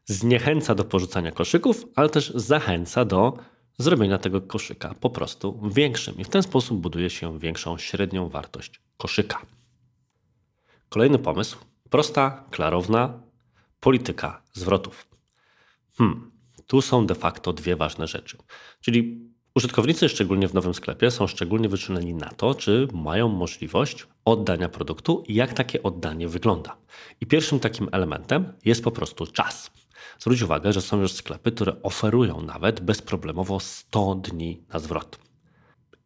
zniechęca 0.05 0.75
do 0.75 0.83
porzucania 0.83 1.31
koszyków, 1.31 1.85
ale 1.95 2.09
też 2.09 2.31
zachęca 2.35 3.05
do 3.05 3.37
zrobienia 3.79 4.17
tego 4.17 4.41
koszyka 4.41 4.93
po 4.99 5.09
prostu 5.09 5.69
większym 5.73 6.17
i 6.17 6.23
w 6.23 6.29
ten 6.29 6.43
sposób 6.43 6.81
buduje 6.81 7.09
się 7.09 7.39
większą 7.39 7.77
średnią 7.77 8.29
wartość 8.29 8.81
koszyka. 8.97 9.41
Kolejny 10.89 11.19
pomysł. 11.19 11.57
Prosta, 11.89 12.43
klarowna 12.51 13.23
polityka 13.79 14.41
zwrotów. 14.53 15.07
Hmm, 15.97 16.31
tu 16.67 16.81
są 16.81 17.05
de 17.05 17.15
facto 17.15 17.53
dwie 17.53 17.75
ważne 17.75 18.07
rzeczy. 18.07 18.37
Czyli 18.81 19.29
użytkownicy, 19.55 20.09
szczególnie 20.09 20.47
w 20.47 20.53
nowym 20.53 20.73
sklepie, 20.73 21.11
są 21.11 21.27
szczególnie 21.27 21.69
wyczuleni 21.69 22.13
na 22.13 22.29
to, 22.29 22.55
czy 22.55 22.87
mają 22.93 23.27
możliwość 23.29 24.07
oddania 24.25 24.69
produktu 24.69 25.23
i 25.27 25.33
jak 25.33 25.53
takie 25.53 25.83
oddanie 25.83 26.27
wygląda. 26.27 26.77
I 27.21 27.25
pierwszym 27.25 27.59
takim 27.59 27.89
elementem 27.91 28.53
jest 28.65 28.83
po 28.83 28.91
prostu 28.91 29.27
czas. 29.27 29.71
Zwróć 30.19 30.41
uwagę, 30.41 30.73
że 30.73 30.81
są 30.81 31.01
już 31.01 31.11
sklepy, 31.11 31.51
które 31.51 31.83
oferują 31.83 32.41
nawet 32.41 32.81
bezproblemowo 32.81 33.59
100 33.59 34.15
dni 34.15 34.63
na 34.73 34.79
zwrot. 34.79 35.19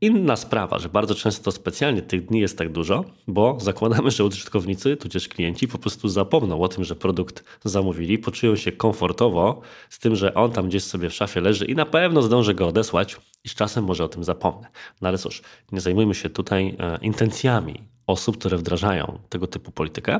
Inna 0.01 0.35
sprawa, 0.35 0.79
że 0.79 0.89
bardzo 0.89 1.15
często 1.15 1.51
specjalnie 1.51 2.01
tych 2.01 2.25
dni 2.25 2.39
jest 2.39 2.57
tak 2.57 2.71
dużo, 2.71 3.05
bo 3.27 3.57
zakładamy, 3.61 4.11
że 4.11 4.25
użytkownicy, 4.25 4.97
tudzież 4.97 5.27
klienci 5.27 5.67
po 5.67 5.77
prostu 5.77 6.09
zapomną 6.09 6.61
o 6.61 6.67
tym, 6.67 6.83
że 6.83 6.95
produkt 6.95 7.43
zamówili, 7.63 8.17
poczują 8.17 8.55
się 8.55 8.71
komfortowo 8.71 9.61
z 9.89 9.99
tym, 9.99 10.15
że 10.15 10.33
on 10.33 10.51
tam 10.51 10.67
gdzieś 10.67 10.83
sobie 10.83 11.09
w 11.09 11.13
szafie 11.13 11.41
leży 11.41 11.65
i 11.65 11.75
na 11.75 11.85
pewno 11.85 12.21
zdąży 12.21 12.53
go 12.53 12.67
odesłać 12.67 13.17
i 13.43 13.49
z 13.49 13.55
czasem 13.55 13.83
może 13.83 14.03
o 14.03 14.07
tym 14.07 14.23
zapomnę. 14.23 14.67
No 15.01 15.07
ale 15.07 15.17
cóż, 15.17 15.41
nie 15.71 15.81
zajmujmy 15.81 16.15
się 16.15 16.29
tutaj 16.29 16.75
e, 16.79 16.97
intencjami 17.01 17.92
osób, 18.07 18.37
które 18.37 18.57
wdrażają 18.57 19.19
tego 19.29 19.47
typu 19.47 19.71
politykę. 19.71 20.19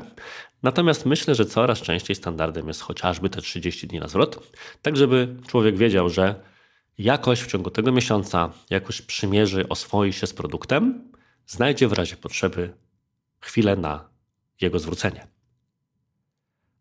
Natomiast 0.62 1.06
myślę, 1.06 1.34
że 1.34 1.46
coraz 1.46 1.80
częściej 1.80 2.16
standardem 2.16 2.68
jest 2.68 2.80
chociażby 2.80 3.30
te 3.30 3.42
30 3.42 3.86
dni 3.86 4.00
na 4.00 4.08
zwrot, 4.08 4.56
tak 4.82 4.96
żeby 4.96 5.36
człowiek 5.46 5.76
wiedział, 5.76 6.08
że 6.08 6.34
jakoś 6.98 7.40
w 7.40 7.46
ciągu 7.46 7.70
tego 7.70 7.92
miesiąca 7.92 8.52
jakoś 8.70 9.02
przymierzy, 9.02 9.68
oswoi 9.68 10.12
się 10.12 10.26
z 10.26 10.34
produktem, 10.34 11.12
znajdzie 11.46 11.88
w 11.88 11.92
razie 11.92 12.16
potrzeby 12.16 12.74
chwilę 13.40 13.76
na 13.76 14.08
jego 14.60 14.78
zwrócenie. 14.78 15.26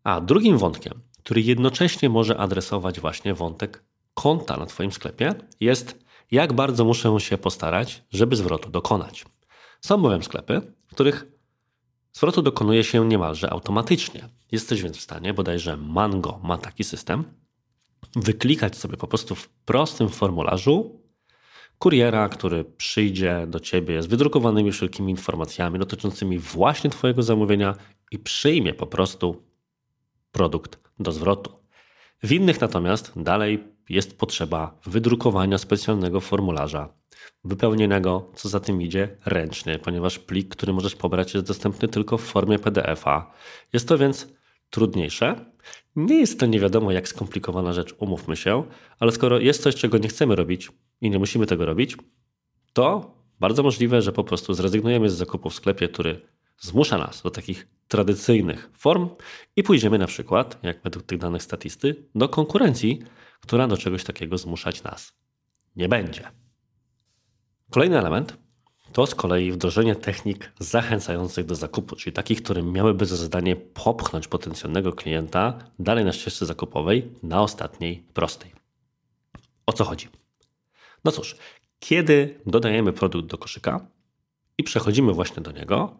A 0.04 0.22
drugim 0.22 0.58
wątkiem, 0.58 1.02
który 1.24 1.42
jednocześnie 1.42 2.10
może 2.10 2.38
adresować 2.38 3.00
właśnie 3.00 3.34
wątek 3.34 3.84
konta 4.14 4.58
na 4.58 4.66
Twoim 4.66 4.92
sklepie, 4.92 5.34
jest 5.60 6.04
jak 6.32 6.54
bardzo 6.54 6.86
muszę 6.86 7.20
się 7.20 7.38
postarać, 7.38 8.04
żeby 8.12 8.36
zwrotu 8.36 8.70
dokonać. 8.70 9.26
Są 9.82 9.98
bowiem 9.98 10.24
sklepy, 10.24 10.62
których 10.94 11.26
zwrotu 12.14 12.42
dokonuje 12.42 12.84
się 12.84 13.08
niemalże 13.08 13.50
automatycznie. 13.50 14.30
Jesteś 14.52 14.82
więc 14.82 14.98
w 14.98 15.02
stanie, 15.02 15.34
bodajże 15.34 15.78
Mango 15.78 16.40
ma 16.44 16.58
taki 16.58 16.84
system, 16.84 17.24
wyklikać 18.16 18.78
sobie 18.78 18.98
po 18.98 19.08
prostu 19.08 19.36
w 19.36 19.50
prostym 19.50 20.10
formularzu 20.10 21.04
kuriera, 21.80 22.30
który 22.30 22.66
przyjdzie 22.66 23.48
do 23.48 23.60
ciebie 23.60 24.02
z 24.02 24.06
wydrukowanymi 24.06 24.72
wszelkimi 24.72 25.12
informacjami 25.12 25.80
dotyczącymi 25.80 26.40
właśnie 26.40 26.90
Twojego 26.90 27.24
zamówienia 27.24 27.76
i 28.12 28.20
przyjmie 28.20 28.74
po 28.74 28.88
prostu 28.88 29.44
produkt 30.32 30.80
do 31.00 31.12
zwrotu. 31.12 31.52
W 32.24 32.32
innych 32.32 32.62
natomiast 32.62 33.12
dalej 33.16 33.73
jest 33.90 34.18
potrzeba 34.18 34.80
wydrukowania 34.86 35.58
specjalnego 35.58 36.20
formularza 36.20 36.94
wypełnionego, 37.44 38.32
co 38.36 38.50
za 38.50 38.60
tym 38.60 38.82
idzie, 38.82 39.18
ręcznie, 39.26 39.80
ponieważ 39.80 40.20
plik, 40.20 40.56
który 40.56 40.74
możesz 40.74 40.96
pobrać, 40.96 41.34
jest 41.34 41.48
dostępny 41.48 41.88
tylko 41.88 42.18
w 42.18 42.22
formie 42.22 42.60
PDF-a. 42.60 43.32
Jest 43.74 43.88
to 43.88 43.98
więc 43.98 44.28
trudniejsze. 44.70 45.46
Nie 45.96 46.20
jest 46.20 46.40
to 46.40 46.46
nie 46.46 46.60
wiadomo 46.60 46.92
jak 46.92 47.08
skomplikowana 47.08 47.74
rzecz, 47.74 47.96
umówmy 47.98 48.36
się, 48.36 48.64
ale 49.00 49.12
skoro 49.12 49.40
jest 49.40 49.64
coś, 49.64 49.76
czego 49.76 49.98
nie 49.98 50.08
chcemy 50.08 50.36
robić 50.36 50.72
i 51.02 51.10
nie 51.10 51.20
musimy 51.20 51.46
tego 51.46 51.66
robić, 51.66 51.98
to 52.74 53.16
bardzo 53.40 53.64
możliwe, 53.64 54.02
że 54.02 54.12
po 54.12 54.24
prostu 54.24 54.54
zrezygnujemy 54.54 55.10
z 55.10 55.14
zakupu 55.14 55.50
w 55.50 55.56
sklepie, 55.56 55.88
który 55.88 56.22
zmusza 56.60 56.98
nas 56.98 57.22
do 57.22 57.32
takich 57.32 57.68
tradycyjnych 57.88 58.70
form 58.74 59.10
i 59.56 59.64
pójdziemy 59.64 59.98
na 59.98 60.08
przykład, 60.08 60.60
jak 60.64 60.82
według 60.84 61.06
tych 61.06 61.18
danych 61.18 61.44
statysty, 61.44 62.06
do 62.16 62.30
konkurencji, 62.30 63.04
która 63.42 63.68
do 63.68 63.78
czegoś 63.78 64.04
takiego 64.04 64.38
zmuszać 64.38 64.84
nas 64.84 65.14
nie 65.76 65.90
będzie. 65.90 66.32
Kolejny 67.70 68.00
element 68.00 68.38
to 68.94 69.08
z 69.08 69.16
kolei 69.16 69.52
wdrożenie 69.52 69.96
technik 69.96 70.52
zachęcających 70.60 71.46
do 71.46 71.56
zakupu, 71.56 71.96
czyli 71.96 72.14
takich, 72.14 72.44
które 72.44 72.64
miałyby 72.64 73.06
za 73.06 73.16
zadanie 73.16 73.56
popchnąć 73.56 74.28
potencjalnego 74.28 74.94
klienta 74.94 75.58
dalej 75.80 76.06
na 76.06 76.14
ścieżce 76.14 76.46
zakupowej 76.46 77.12
na 77.24 77.42
ostatniej 77.42 78.04
prostej. 78.14 78.54
O 79.66 79.74
co 79.74 79.84
chodzi? 79.84 80.08
No 81.06 81.12
cóż, 81.12 81.36
kiedy 81.80 82.40
dodajemy 82.46 82.94
produkt 82.94 83.28
do 83.28 83.38
koszyka 83.38 83.88
i 84.58 84.64
przechodzimy 84.64 85.14
właśnie 85.14 85.44
do 85.44 85.52
niego, 85.52 85.98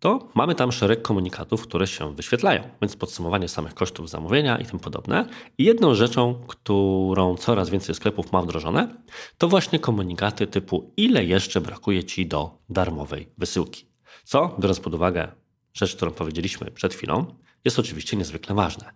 to 0.00 0.28
mamy 0.34 0.54
tam 0.54 0.72
szereg 0.72 1.02
komunikatów, 1.02 1.62
które 1.62 1.86
się 1.86 2.14
wyświetlają, 2.14 2.62
więc 2.82 2.96
podsumowanie 2.96 3.48
samych 3.48 3.74
kosztów 3.74 4.10
zamówienia 4.10 4.58
i 4.58 4.66
tym 4.66 4.78
podobne. 4.78 5.28
I 5.58 5.64
jedną 5.64 5.94
rzeczą, 5.94 6.44
którą 6.46 7.36
coraz 7.36 7.70
więcej 7.70 7.94
sklepów 7.94 8.32
ma 8.32 8.42
wdrożone, 8.42 9.02
to 9.38 9.48
właśnie 9.48 9.78
komunikaty 9.78 10.46
typu 10.46 10.92
ile 10.96 11.24
jeszcze 11.24 11.60
brakuje 11.60 12.04
Ci 12.04 12.26
do 12.26 12.58
darmowej 12.68 13.32
wysyłki. 13.38 13.86
Co, 14.24 14.56
biorąc 14.60 14.80
pod 14.80 14.94
uwagę 14.94 15.32
rzecz, 15.74 15.96
którą 15.96 16.10
powiedzieliśmy 16.10 16.70
przed 16.70 16.94
chwilą, 16.94 17.26
jest 17.64 17.78
oczywiście 17.78 18.16
niezwykle 18.16 18.54
ważne. 18.54 18.92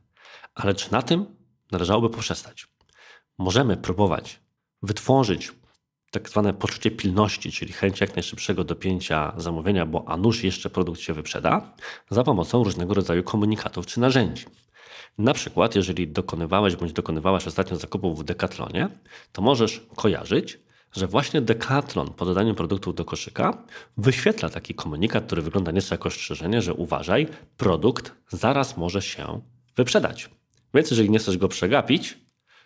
Ale 0.55 0.75
czy 0.75 0.93
na 0.93 1.03
tym 1.03 1.27
należałoby 1.73 2.11
poprzestać? 2.11 2.67
Możemy 3.39 3.77
próbować 3.77 4.41
wytworzyć 4.83 5.53
tak 6.15 6.29
zwane 6.29 6.55
poczucie 6.55 6.91
pilności, 6.91 7.53
czyli 7.53 7.73
chęć 7.73 8.01
jak 8.01 8.17
najszybszego 8.17 8.65
dopięcia 8.65 9.33
zamówienia, 9.37 9.87
bo 9.87 10.05
a 10.09 10.17
nuż 10.17 10.45
jeszcze 10.45 10.71
produkt 10.71 11.01
się 11.01 11.13
wyprzeda, 11.13 11.75
za 12.11 12.25
pomocą 12.25 12.65
różnego 12.65 12.95
rodzaju 12.95 13.23
komunikatów 13.23 13.87
czy 13.87 14.01
narzędzi. 14.01 14.45
Na 15.19 15.35
przykład, 15.35 15.75
jeżeli 15.75 16.09
dokonywałeś 16.09 16.77
bądź 16.77 16.93
dokonywałaś 16.93 17.47
ostatnio 17.47 17.77
zakupów 17.77 18.21
w 18.21 18.25
Decathlonie, 18.25 18.89
to 19.33 19.43
możesz 19.43 19.87
kojarzyć, 19.97 20.59
że 20.93 21.07
właśnie 21.07 21.41
Decathlon 21.41 22.13
po 22.13 22.25
dodaniu 22.25 22.55
produktów 22.55 22.95
do 22.95 23.05
koszyka 23.05 23.65
wyświetla 23.97 24.49
taki 24.49 24.75
komunikat, 24.75 25.27
który 25.27 25.43
wygląda 25.43 25.73
nieco 25.73 25.95
jako 25.95 26.09
ostrzeżenie, 26.09 26.63
że 26.63 26.75
uważaj, 26.75 27.27
produkt 27.57 28.13
zaraz 28.29 28.77
może 28.77 29.03
się 29.03 29.41
wyprzedać. 29.77 30.31
Więc 30.75 30.91
jeżeli 30.91 31.11
nie 31.11 31.19
chcesz 31.19 31.39
go 31.39 31.49
przegapić, 31.49 32.19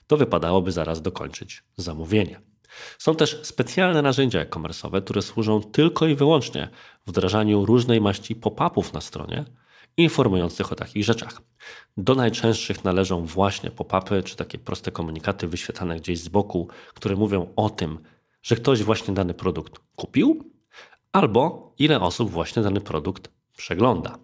to 0.07 0.17
wypadałoby 0.17 0.73
zaraz 0.73 1.03
dokończyć 1.03 1.63
zamówienie. 1.77 2.41
Są 2.99 3.15
też 3.15 3.41
specjalne 3.43 4.03
narzędzia 4.03 4.41
e-commerce'owe, 4.41 5.05
które 5.05 5.23
służą 5.23 5.63
tylko 5.63 6.07
i 6.07 6.15
wyłącznie 6.15 6.69
wdrażaniu 7.07 7.67
różnej 7.67 8.01
maści 8.01 8.37
pop-upów 8.37 8.93
na 8.93 9.01
stronie, 9.01 9.45
informujących 9.97 10.73
o 10.73 10.75
takich 10.75 11.05
rzeczach. 11.05 11.43
Do 11.97 12.15
najczęstszych 12.15 12.85
należą 12.85 13.27
właśnie 13.27 13.71
pop-upy, 13.71 14.23
czy 14.23 14.37
takie 14.37 14.59
proste 14.59 14.91
komunikaty 14.91 15.49
wyświetlane 15.49 15.97
gdzieś 15.97 16.21
z 16.21 16.29
boku, 16.29 16.69
które 16.95 17.17
mówią 17.17 17.53
o 17.57 17.71
tym, 17.71 17.99
że 18.43 18.57
ktoś 18.57 18.83
właśnie 18.83 19.15
dany 19.15 19.35
produkt 19.35 19.81
kupił, 19.97 20.53
albo 21.13 21.73
ile 21.79 22.01
osób 22.01 22.31
właśnie 22.31 22.63
dany 22.63 22.81
produkt 22.81 23.31
przegląda. 23.57 24.19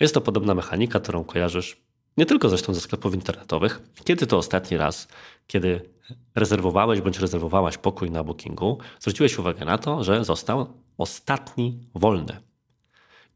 Jest 0.00 0.14
to 0.14 0.20
podobna 0.20 0.54
mechanika, 0.54 1.00
którą 1.00 1.24
kojarzysz 1.24 1.82
nie 2.16 2.26
tylko 2.26 2.48
zresztą 2.48 2.74
ze 2.74 2.80
sklepów 2.80 3.14
internetowych. 3.14 3.82
Kiedy 4.04 4.26
to 4.26 4.38
ostatni 4.38 4.76
raz, 4.76 5.08
kiedy 5.46 5.91
rezerwowałeś 6.34 7.00
bądź 7.00 7.18
rezerwowałaś 7.18 7.78
pokój 7.78 8.10
na 8.10 8.24
bookingu, 8.24 8.78
zwróciłeś 9.00 9.38
uwagę 9.38 9.64
na 9.64 9.78
to, 9.78 10.04
że 10.04 10.24
został 10.24 10.66
ostatni 10.98 11.80
wolny. 11.94 12.40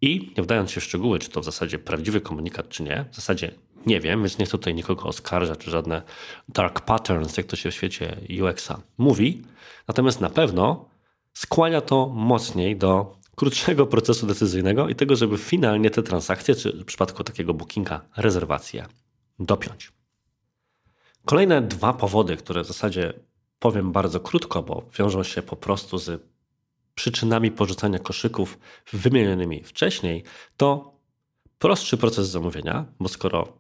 I 0.01 0.33
nie 0.37 0.43
wdając 0.43 0.71
się 0.71 0.81
w 0.81 0.85
szczegóły, 0.85 1.19
czy 1.19 1.31
to 1.31 1.41
w 1.41 1.45
zasadzie 1.45 1.79
prawdziwy 1.79 2.21
komunikat, 2.21 2.69
czy 2.69 2.83
nie, 2.83 3.05
w 3.13 3.17
zasadzie 3.17 3.55
nie 3.87 4.01
wiem, 4.01 4.21
więc 4.21 4.39
nie 4.39 4.45
chcę 4.45 4.59
tutaj 4.59 4.75
nikogo 4.75 5.03
oskarżać, 5.05 5.59
czy 5.59 5.71
żadne 5.71 6.03
dark 6.49 6.81
patterns, 6.81 7.37
jak 7.37 7.47
to 7.47 7.57
się 7.57 7.71
w 7.71 7.75
świecie 7.75 8.17
UX-a 8.43 8.81
mówi. 8.99 9.43
Natomiast 9.89 10.21
na 10.21 10.31
pewno 10.31 10.89
skłania 11.35 11.81
to 11.81 12.07
mocniej 12.07 12.77
do 12.77 13.17
krótszego 13.37 13.87
procesu 13.97 14.27
decyzyjnego 14.27 14.89
i 14.89 14.95
tego, 14.95 15.17
żeby 15.17 15.39
finalnie 15.39 15.91
te 15.91 16.03
transakcje, 16.03 16.55
czy 16.55 16.73
w 16.73 16.85
przypadku 16.85 17.25
takiego 17.25 17.55
bookinga 17.55 18.01
rezerwację, 18.17 18.87
dopiąć. 19.39 19.96
Kolejne 21.27 21.62
dwa 21.62 21.93
powody, 21.93 22.37
które 22.37 22.65
w 22.65 22.67
zasadzie 22.67 23.12
powiem 23.59 23.93
bardzo 23.93 24.21
krótko, 24.21 24.62
bo 24.62 24.83
wiążą 24.99 25.23
się 25.23 25.43
po 25.43 25.57
prostu 25.57 25.99
z 25.99 26.23
przyczynami 26.95 27.51
porzucania 27.51 27.99
koszyków 27.99 28.59
wymienionymi 28.93 29.65
wcześniej, 29.65 30.25
to 30.57 30.95
prostszy 31.59 31.97
proces 31.97 32.29
zamówienia, 32.29 32.85
bo 33.01 33.09
skoro 33.09 33.59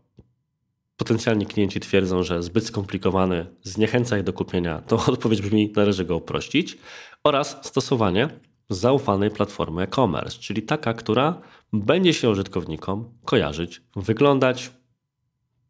potencjalni 0.96 1.46
klienci 1.46 1.80
twierdzą, 1.80 2.22
że 2.22 2.42
zbyt 2.42 2.66
skomplikowany 2.66 3.46
zniechęca 3.62 4.18
ich 4.18 4.24
do 4.24 4.32
kupienia, 4.32 4.82
to 4.86 4.96
odpowiedź 5.12 5.42
brzmi, 5.42 5.72
należy 5.76 6.04
go 6.04 6.16
uprościć, 6.16 6.78
oraz 7.24 7.56
stosowanie 7.62 8.28
zaufanej 8.70 9.30
platformy 9.30 9.82
e-commerce, 9.82 10.38
czyli 10.38 10.62
taka, 10.62 10.94
która 10.94 11.40
będzie 11.72 12.14
się 12.14 12.30
użytkownikom 12.30 13.18
kojarzyć, 13.24 13.82
wyglądać 13.96 14.70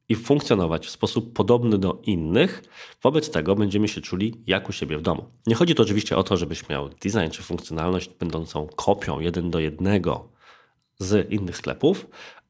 i 0.09 0.15
funkcjonować 0.15 0.87
w 0.87 0.91
sposób 0.91 1.33
podobny 1.33 1.79
do 1.79 2.03
innych. 2.03 2.63
Wobec 3.03 3.31
tego 3.31 3.55
będziemy 3.55 3.89
się 3.89 4.01
czuli 4.01 4.35
jak 4.47 4.69
u 4.69 4.73
siebie 4.73 4.99
w 4.99 5.03
domu. 5.03 5.25
Nie 5.47 5.55
chodzi 5.55 5.75
tu 5.75 5.83
oczywiście 5.83 6.17
o 6.17 6.23
to, 6.23 6.37
żebyś 6.37 6.69
miał 6.69 6.89
design 6.89 7.31
czy 7.31 7.43
funkcjonalność 7.43 8.11
będącą 8.19 8.67
kopią 8.77 9.21
jeden 9.21 9.51
do 9.51 9.59
jednego 9.59 10.29
z 10.99 11.31
innych 11.31 11.57
sklepów, 11.57 12.07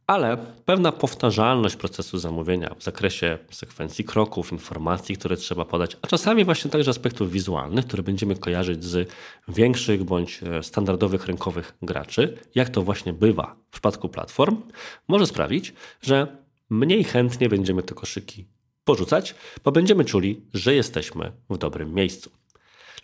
ale 0.07 0.37
pewna 0.65 0.93
powtarzalność 0.93 1.77
procesu 1.77 2.19
zamówienia 2.19 2.75
w 2.79 2.83
zakresie 2.83 3.39
sekwencji 3.51 4.05
kroków, 4.05 4.53
informacji, 4.53 5.17
które 5.17 5.37
trzeba 5.37 5.65
podać, 5.65 5.97
a 6.03 6.07
czasami 6.07 6.45
właśnie 6.45 6.71
także 6.71 6.91
aspektów 6.91 7.31
wizualnych, 7.31 7.87
które 7.87 8.03
będziemy 8.03 8.37
kojarzyć 8.37 8.85
z 8.85 9.11
większych 9.49 10.05
bądź 10.05 10.43
e, 10.43 10.63
standardowych 10.63 11.27
rynkowych 11.27 11.75
graczy, 11.83 12.39
jak 12.55 12.69
to 12.69 12.83
właśnie 12.83 13.13
bywa 13.13 13.57
w 13.69 13.73
przypadku 13.73 14.09
platform, 14.09 14.63
może 15.09 15.27
sprawić, 15.27 15.73
że 16.03 16.46
mniej 16.71 17.05
chętnie 17.05 17.49
będziemy 17.49 17.83
te 17.83 17.95
koszyki 17.95 18.47
porzucać, 18.85 19.35
bo 19.65 19.73
będziemy 19.73 20.05
czuli, 20.05 20.43
że 20.55 20.75
jesteśmy 20.75 21.33
w 21.51 21.59
dobrym 21.59 21.95
miejscu. 21.95 22.31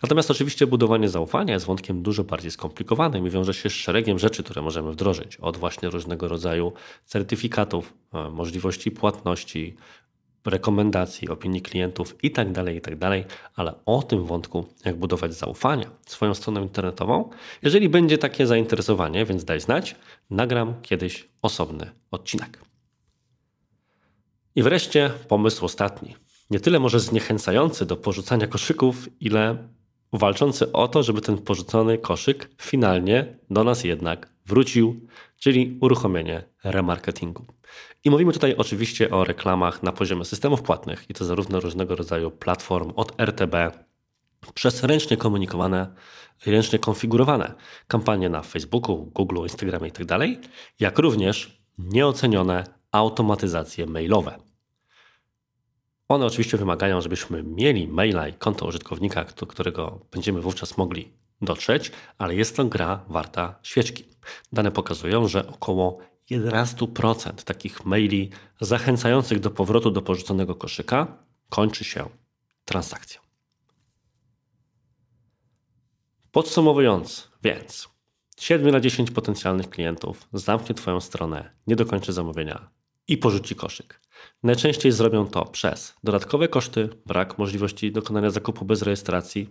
Natomiast 0.03 0.31
oczywiście 0.31 0.67
budowanie 0.67 1.09
zaufania 1.09 1.53
jest 1.53 1.65
wątkiem 1.65 2.01
dużo 2.01 2.23
bardziej 2.23 2.51
skomplikowanym 2.51 3.27
i 3.27 3.29
wiąże 3.29 3.53
się 3.53 3.69
z 3.69 3.73
szeregiem 3.73 4.19
rzeczy, 4.19 4.43
które 4.43 4.61
możemy 4.61 4.91
wdrożyć. 4.91 5.37
Od 5.37 5.57
właśnie 5.57 5.89
różnego 5.89 6.27
rodzaju 6.27 6.73
certyfikatów, 7.05 7.93
e, 8.13 8.29
możliwości 8.29 8.91
płatności, 8.91 9.75
rekomendacji, 10.45 11.29
opinii 11.29 11.61
klientów 11.61 12.15
itd., 12.23 12.53
tak 12.53 12.73
itd., 12.73 12.97
tak 12.99 13.37
ale 13.55 13.73
o 13.85 14.03
tym 14.03 14.25
wątku, 14.25 14.65
jak 14.85 14.95
budować 14.95 15.33
zaufanie 15.33 15.85
swoją 16.05 16.33
stroną 16.33 16.61
internetową, 16.61 17.29
jeżeli 17.61 17.89
będzie 17.89 18.17
takie 18.17 18.47
zainteresowanie, 18.47 19.25
więc 19.25 19.45
daj 19.45 19.59
znać, 19.59 19.95
nagram 20.29 20.73
kiedyś 20.81 21.29
osobny 21.41 21.91
odcinek. 22.11 22.72
I 24.55 24.63
wreszcie 24.63 25.11
pomysł 25.27 25.65
ostatni. 25.65 26.15
Nie 26.49 26.59
tyle 26.59 26.79
może 26.79 26.99
zniechęcający 26.99 27.85
do 27.85 27.97
porzucania 27.97 28.47
koszyków, 28.47 29.09
ile 29.19 29.57
walczący 30.13 30.71
o 30.71 30.87
to, 30.87 31.03
żeby 31.03 31.21
ten 31.21 31.37
porzucony 31.37 31.97
koszyk 31.97 32.49
finalnie 32.61 33.39
do 33.49 33.63
nas 33.63 33.83
jednak 33.83 34.29
wrócił, 34.45 35.07
czyli 35.39 35.77
uruchomienie 35.81 36.43
remarketingu. 36.63 37.45
I 38.03 38.09
mówimy 38.09 38.33
tutaj 38.33 38.55
oczywiście 38.55 39.09
o 39.09 39.23
reklamach 39.23 39.83
na 39.83 39.91
poziomie 39.91 40.25
systemów 40.25 40.61
płatnych 40.61 41.09
i 41.09 41.13
to 41.13 41.25
zarówno 41.25 41.59
różnego 41.59 41.95
rodzaju 41.95 42.31
platform 42.31 42.91
od 42.95 43.21
RTB 43.21 43.55
przez 44.53 44.83
ręcznie 44.83 45.17
komunikowane, 45.17 45.93
ręcznie 46.45 46.79
konfigurowane 46.79 47.53
kampanie 47.87 48.29
na 48.29 48.41
Facebooku, 48.41 49.11
Google, 49.15 49.41
Instagramie 49.43 49.87
itd., 49.87 50.05
tak 50.05 50.29
jak 50.79 50.99
również 50.99 51.63
nieocenione 51.77 52.82
automatyzacje 52.93 53.85
mailowe. 53.85 54.39
One 56.07 56.25
oczywiście 56.25 56.57
wymagają, 56.57 57.01
żebyśmy 57.01 57.43
mieli 57.43 57.87
maila 57.87 58.27
i 58.27 58.33
konto 58.33 58.65
użytkownika, 58.65 59.25
do 59.39 59.45
którego 59.47 60.05
będziemy 60.11 60.41
wówczas 60.41 60.77
mogli 60.77 61.09
dotrzeć, 61.41 61.91
ale 62.17 62.35
jest 62.35 62.55
to 62.55 62.65
gra 62.65 63.05
warta 63.07 63.59
świeczki. 63.63 64.03
Dane 64.53 64.71
pokazują, 64.71 65.27
że 65.27 65.47
około 65.47 65.99
11% 66.31 67.33
takich 67.43 67.85
maili 67.85 68.29
zachęcających 68.61 69.39
do 69.39 69.51
powrotu 69.51 69.91
do 69.91 70.01
porzuconego 70.01 70.55
koszyka 70.55 71.17
kończy 71.49 71.83
się 71.83 72.09
transakcją. 72.65 73.21
Podsumowując, 76.31 77.31
więc 77.43 77.89
7 78.37 78.71
na 78.71 78.79
10 78.79 79.11
potencjalnych 79.11 79.69
klientów 79.69 80.27
zamknie 80.33 80.75
Twoją 80.75 81.01
stronę, 81.01 81.51
nie 81.67 81.75
dokończy 81.75 82.13
zamówienia 82.13 82.72
i 83.07 83.17
porzuci 83.17 83.55
koszyk. 83.55 83.99
Najczęściej 84.43 84.91
zrobią 84.91 85.27
to 85.27 85.45
przez 85.45 85.95
dodatkowe 86.03 86.47
koszty, 86.47 86.89
brak 87.05 87.37
możliwości 87.37 87.91
dokonania 87.91 88.29
zakupu 88.29 88.65
bez 88.65 88.81
rejestracji, 88.81 89.49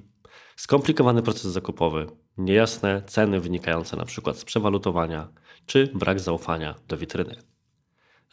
skomplikowany 0.56 1.22
proces 1.22 1.52
zakupowy, 1.52 2.06
niejasne 2.38 3.02
ceny 3.06 3.40
wynikające 3.40 3.96
np. 3.96 4.34
z 4.34 4.44
przewalutowania 4.44 5.28
czy 5.66 5.90
brak 5.94 6.20
zaufania 6.20 6.74
do 6.88 6.96
witryny. 6.96 7.42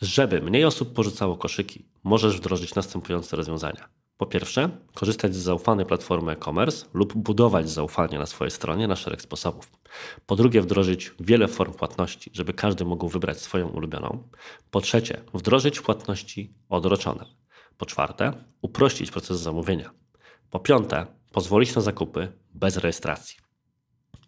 Żeby 0.02 0.42
mniej 0.42 0.66
osób 0.66 0.94
porzucało 0.94 1.38
koszyki, 1.38 1.86
możesz 2.04 2.38
wdrożyć 2.38 2.76
następujące 2.76 3.36
rozwiązania. 3.36 3.90
Po 4.20 4.26
pierwsze, 4.26 4.70
korzystać 4.94 5.36
z 5.36 5.38
zaufanej 5.38 5.86
platformy 5.86 6.32
e-commerce 6.32 6.86
lub 6.94 7.14
budować 7.14 7.70
zaufanie 7.70 8.20
na 8.20 8.26
swojej 8.26 8.52
stronie 8.52 8.88
na 8.88 8.96
szereg 8.96 9.22
sposobów. 9.22 9.72
Po 10.26 10.36
drugie, 10.36 10.62
wdrożyć 10.62 11.12
wiele 11.20 11.48
form 11.48 11.74
płatności, 11.74 12.32
żeby 12.34 12.54
każdy 12.54 12.86
mógł 12.86 13.10
wybrać 13.10 13.42
swoją 13.42 13.68
ulubioną. 13.68 14.24
Po 14.72 14.82
trzecie, 14.82 15.22
wdrożyć 15.34 15.82
płatności 15.82 16.54
odroczone. 16.70 17.26
Po 17.78 17.86
czwarte, 17.86 18.34
uprościć 18.62 19.12
proces 19.12 19.40
zamówienia. 19.40 19.92
Po 20.50 20.60
piąte, 20.60 21.06
pozwolić 21.32 21.76
na 21.76 21.82
zakupy 21.82 22.32
bez 22.54 22.78
rejestracji. 22.78 23.38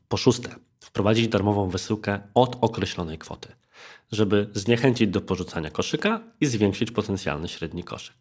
Po 0.08 0.18
szóste, 0.18 0.56
wprowadzić 0.80 1.28
darmową 1.28 1.70
wysyłkę 1.70 2.20
od 2.34 2.58
określonej 2.62 3.18
kwoty, 3.18 3.56
żeby 4.12 4.50
zniechęcić 4.54 5.10
do 5.10 5.22
porzucania 5.22 5.72
koszyka 5.72 6.22
i 6.42 6.46
zwiększyć 6.46 6.92
potencjalny 6.92 7.48
średni 7.48 7.84
koszyk. 7.84 8.16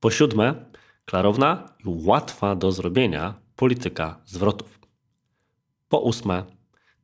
Po 0.00 0.10
siódme, 0.10 0.70
klarowna 1.10 1.68
i 1.78 1.82
łatwa 1.86 2.56
do 2.56 2.72
zrobienia 2.72 3.34
polityka 3.56 4.20
zwrotów. 4.26 4.80
Po 5.88 6.00
ósme, 6.00 6.44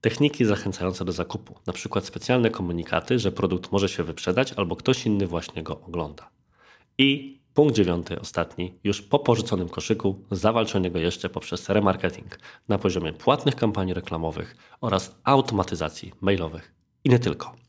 techniki 0.00 0.44
zachęcające 0.44 1.04
do 1.04 1.12
zakupu, 1.12 1.54
np. 1.66 2.00
specjalne 2.00 2.50
komunikaty, 2.50 3.18
że 3.18 3.32
produkt 3.32 3.72
może 3.72 3.88
się 3.88 4.04
wyprzedać 4.04 4.52
albo 4.52 4.76
ktoś 4.76 5.06
inny 5.06 5.26
właśnie 5.26 5.62
go 5.62 5.80
ogląda. 5.80 6.30
I 6.98 7.40
punkt 7.54 7.74
dziewiąty, 7.74 8.20
ostatni, 8.20 8.78
już 8.84 9.02
po 9.02 9.18
porzuconym 9.18 9.68
koszyku, 9.68 10.24
zawalcz 10.30 10.76
o 10.76 10.78
niego 10.78 10.98
jeszcze 10.98 11.28
poprzez 11.28 11.68
remarketing 11.68 12.38
na 12.68 12.78
poziomie 12.78 13.12
płatnych 13.12 13.56
kampanii 13.56 13.94
reklamowych 13.94 14.56
oraz 14.80 15.16
automatyzacji 15.24 16.12
mailowych 16.20 16.74
i 17.04 17.10
nie 17.10 17.18
tylko. 17.18 17.65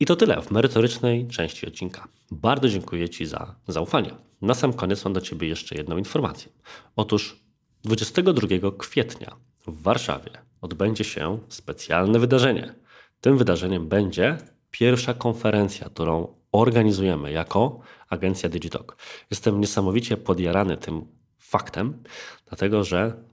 I 0.00 0.06
to 0.06 0.16
tyle 0.16 0.42
w 0.42 0.50
merytorycznej 0.50 1.28
części 1.28 1.66
odcinka. 1.66 2.08
Bardzo 2.30 2.68
dziękuję 2.68 3.08
Ci 3.08 3.26
za 3.26 3.54
zaufanie. 3.68 4.14
Na 4.42 4.54
sam 4.54 4.72
koniec 4.72 5.04
mam 5.04 5.12
do 5.12 5.20
Ciebie 5.20 5.48
jeszcze 5.48 5.74
jedną 5.74 5.96
informację. 5.96 6.52
Otóż 6.96 7.40
22 7.84 8.48
kwietnia 8.78 9.36
w 9.66 9.82
Warszawie 9.82 10.30
odbędzie 10.60 11.04
się 11.04 11.38
specjalne 11.48 12.18
wydarzenie. 12.18 12.74
Tym 13.20 13.38
wydarzeniem 13.38 13.88
będzie 13.88 14.38
pierwsza 14.70 15.14
konferencja, 15.14 15.88
którą 15.88 16.34
organizujemy 16.52 17.32
jako 17.32 17.80
agencja 18.08 18.48
Digitalk. 18.48 18.96
Jestem 19.30 19.60
niesamowicie 19.60 20.16
podjarany 20.16 20.76
tym 20.76 21.06
faktem, 21.38 22.02
dlatego 22.48 22.84
że 22.84 23.27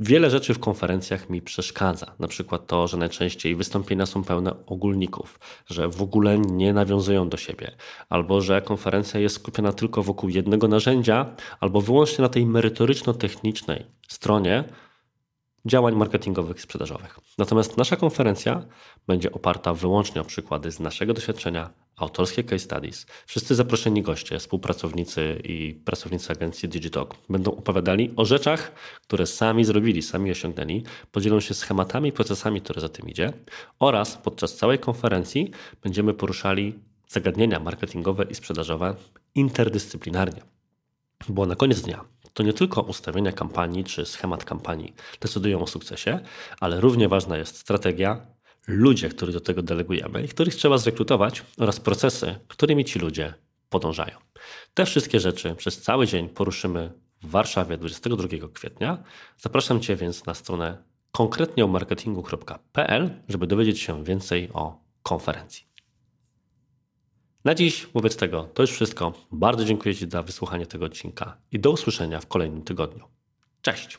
Wiele 0.00 0.30
rzeczy 0.30 0.54
w 0.54 0.58
konferencjach 0.58 1.30
mi 1.30 1.42
przeszkadza. 1.42 2.14
Na 2.18 2.28
przykład 2.28 2.66
to, 2.66 2.86
że 2.88 2.96
najczęściej 2.96 3.56
wystąpienia 3.56 4.06
są 4.06 4.24
pełne 4.24 4.66
ogólników, 4.66 5.40
że 5.66 5.88
w 5.88 6.02
ogóle 6.02 6.38
nie 6.38 6.72
nawiązują 6.72 7.28
do 7.28 7.36
siebie, 7.36 7.70
albo 8.08 8.40
że 8.40 8.62
konferencja 8.62 9.20
jest 9.20 9.34
skupiona 9.34 9.72
tylko 9.72 10.02
wokół 10.02 10.28
jednego 10.28 10.68
narzędzia, 10.68 11.36
albo 11.60 11.80
wyłącznie 11.80 12.22
na 12.22 12.28
tej 12.28 12.46
merytoryczno-technicznej 12.46 13.84
stronie, 14.08 14.64
działań 15.66 15.94
marketingowych 15.94 16.56
i 16.56 16.60
sprzedażowych. 16.60 17.18
Natomiast 17.38 17.76
nasza 17.76 17.96
konferencja 17.96 18.64
będzie 19.06 19.32
oparta 19.32 19.74
wyłącznie 19.74 20.20
o 20.20 20.24
przykłady 20.24 20.70
z 20.70 20.80
naszego 20.80 21.14
doświadczenia, 21.14 21.70
autorskie 21.96 22.44
case 22.44 22.58
studies. 22.58 23.06
Wszyscy 23.26 23.54
zaproszeni 23.54 24.02
goście, 24.02 24.38
współpracownicy 24.38 25.40
i 25.44 25.74
pracownicy 25.84 26.32
agencji 26.32 26.68
Digitalk 26.68 27.14
będą 27.28 27.50
opowiadali 27.50 28.12
o 28.16 28.24
rzeczach, 28.24 28.72
które 29.02 29.26
sami 29.26 29.64
zrobili, 29.64 30.02
sami 30.02 30.30
osiągnęli, 30.30 30.82
podzielą 31.12 31.40
się 31.40 31.54
schematami 31.54 32.08
i 32.08 32.12
procesami, 32.12 32.60
które 32.60 32.80
za 32.80 32.88
tym 32.88 33.08
idzie 33.08 33.32
oraz 33.78 34.16
podczas 34.16 34.56
całej 34.56 34.78
konferencji 34.78 35.50
będziemy 35.82 36.14
poruszali 36.14 36.78
zagadnienia 37.08 37.60
marketingowe 37.60 38.24
i 38.24 38.34
sprzedażowe 38.34 38.94
interdyscyplinarnie. 39.34 40.42
Bo 41.28 41.46
na 41.46 41.56
koniec 41.56 41.80
dnia 41.80 42.04
to 42.38 42.42
nie 42.42 42.52
tylko 42.52 42.82
ustawienia 42.82 43.32
kampanii 43.32 43.84
czy 43.84 44.06
schemat 44.06 44.44
kampanii 44.44 44.94
decydują 45.20 45.62
o 45.62 45.66
sukcesie, 45.66 46.20
ale 46.60 46.80
równie 46.80 47.08
ważna 47.08 47.36
jest 47.36 47.58
strategia, 47.58 48.26
ludzie, 48.66 49.08
których 49.08 49.34
do 49.34 49.40
tego 49.40 49.62
delegujemy 49.62 50.22
i 50.22 50.28
których 50.28 50.54
trzeba 50.54 50.78
zrekrutować 50.78 51.42
oraz 51.58 51.80
procesy, 51.80 52.34
którymi 52.48 52.84
ci 52.84 52.98
ludzie 52.98 53.34
podążają. 53.68 54.18
Te 54.74 54.86
wszystkie 54.86 55.20
rzeczy 55.20 55.54
przez 55.54 55.82
cały 55.82 56.06
dzień 56.06 56.28
poruszymy 56.28 56.92
w 57.22 57.30
Warszawie 57.30 57.78
22 57.78 58.28
kwietnia. 58.52 59.02
Zapraszam 59.38 59.80
Cię 59.80 59.96
więc 59.96 60.26
na 60.26 60.34
stronę 60.34 60.82
konkretnie 61.12 61.64
o 61.64 61.68
marketingu.pl, 61.68 63.10
żeby 63.28 63.46
dowiedzieć 63.46 63.80
się 63.80 64.04
więcej 64.04 64.50
o 64.52 64.80
konferencji. 65.02 65.67
Na 67.48 67.54
dziś 67.54 67.86
wobec 67.94 68.16
tego 68.16 68.48
to 68.54 68.62
już 68.62 68.70
wszystko. 68.70 69.12
Bardzo 69.32 69.64
dziękuję 69.64 69.94
Ci 69.94 70.10
za 70.10 70.22
wysłuchanie 70.22 70.66
tego 70.66 70.84
odcinka 70.84 71.36
i 71.52 71.58
do 71.58 71.70
usłyszenia 71.70 72.20
w 72.20 72.26
kolejnym 72.26 72.62
tygodniu. 72.62 73.04
Cześć! 73.62 73.98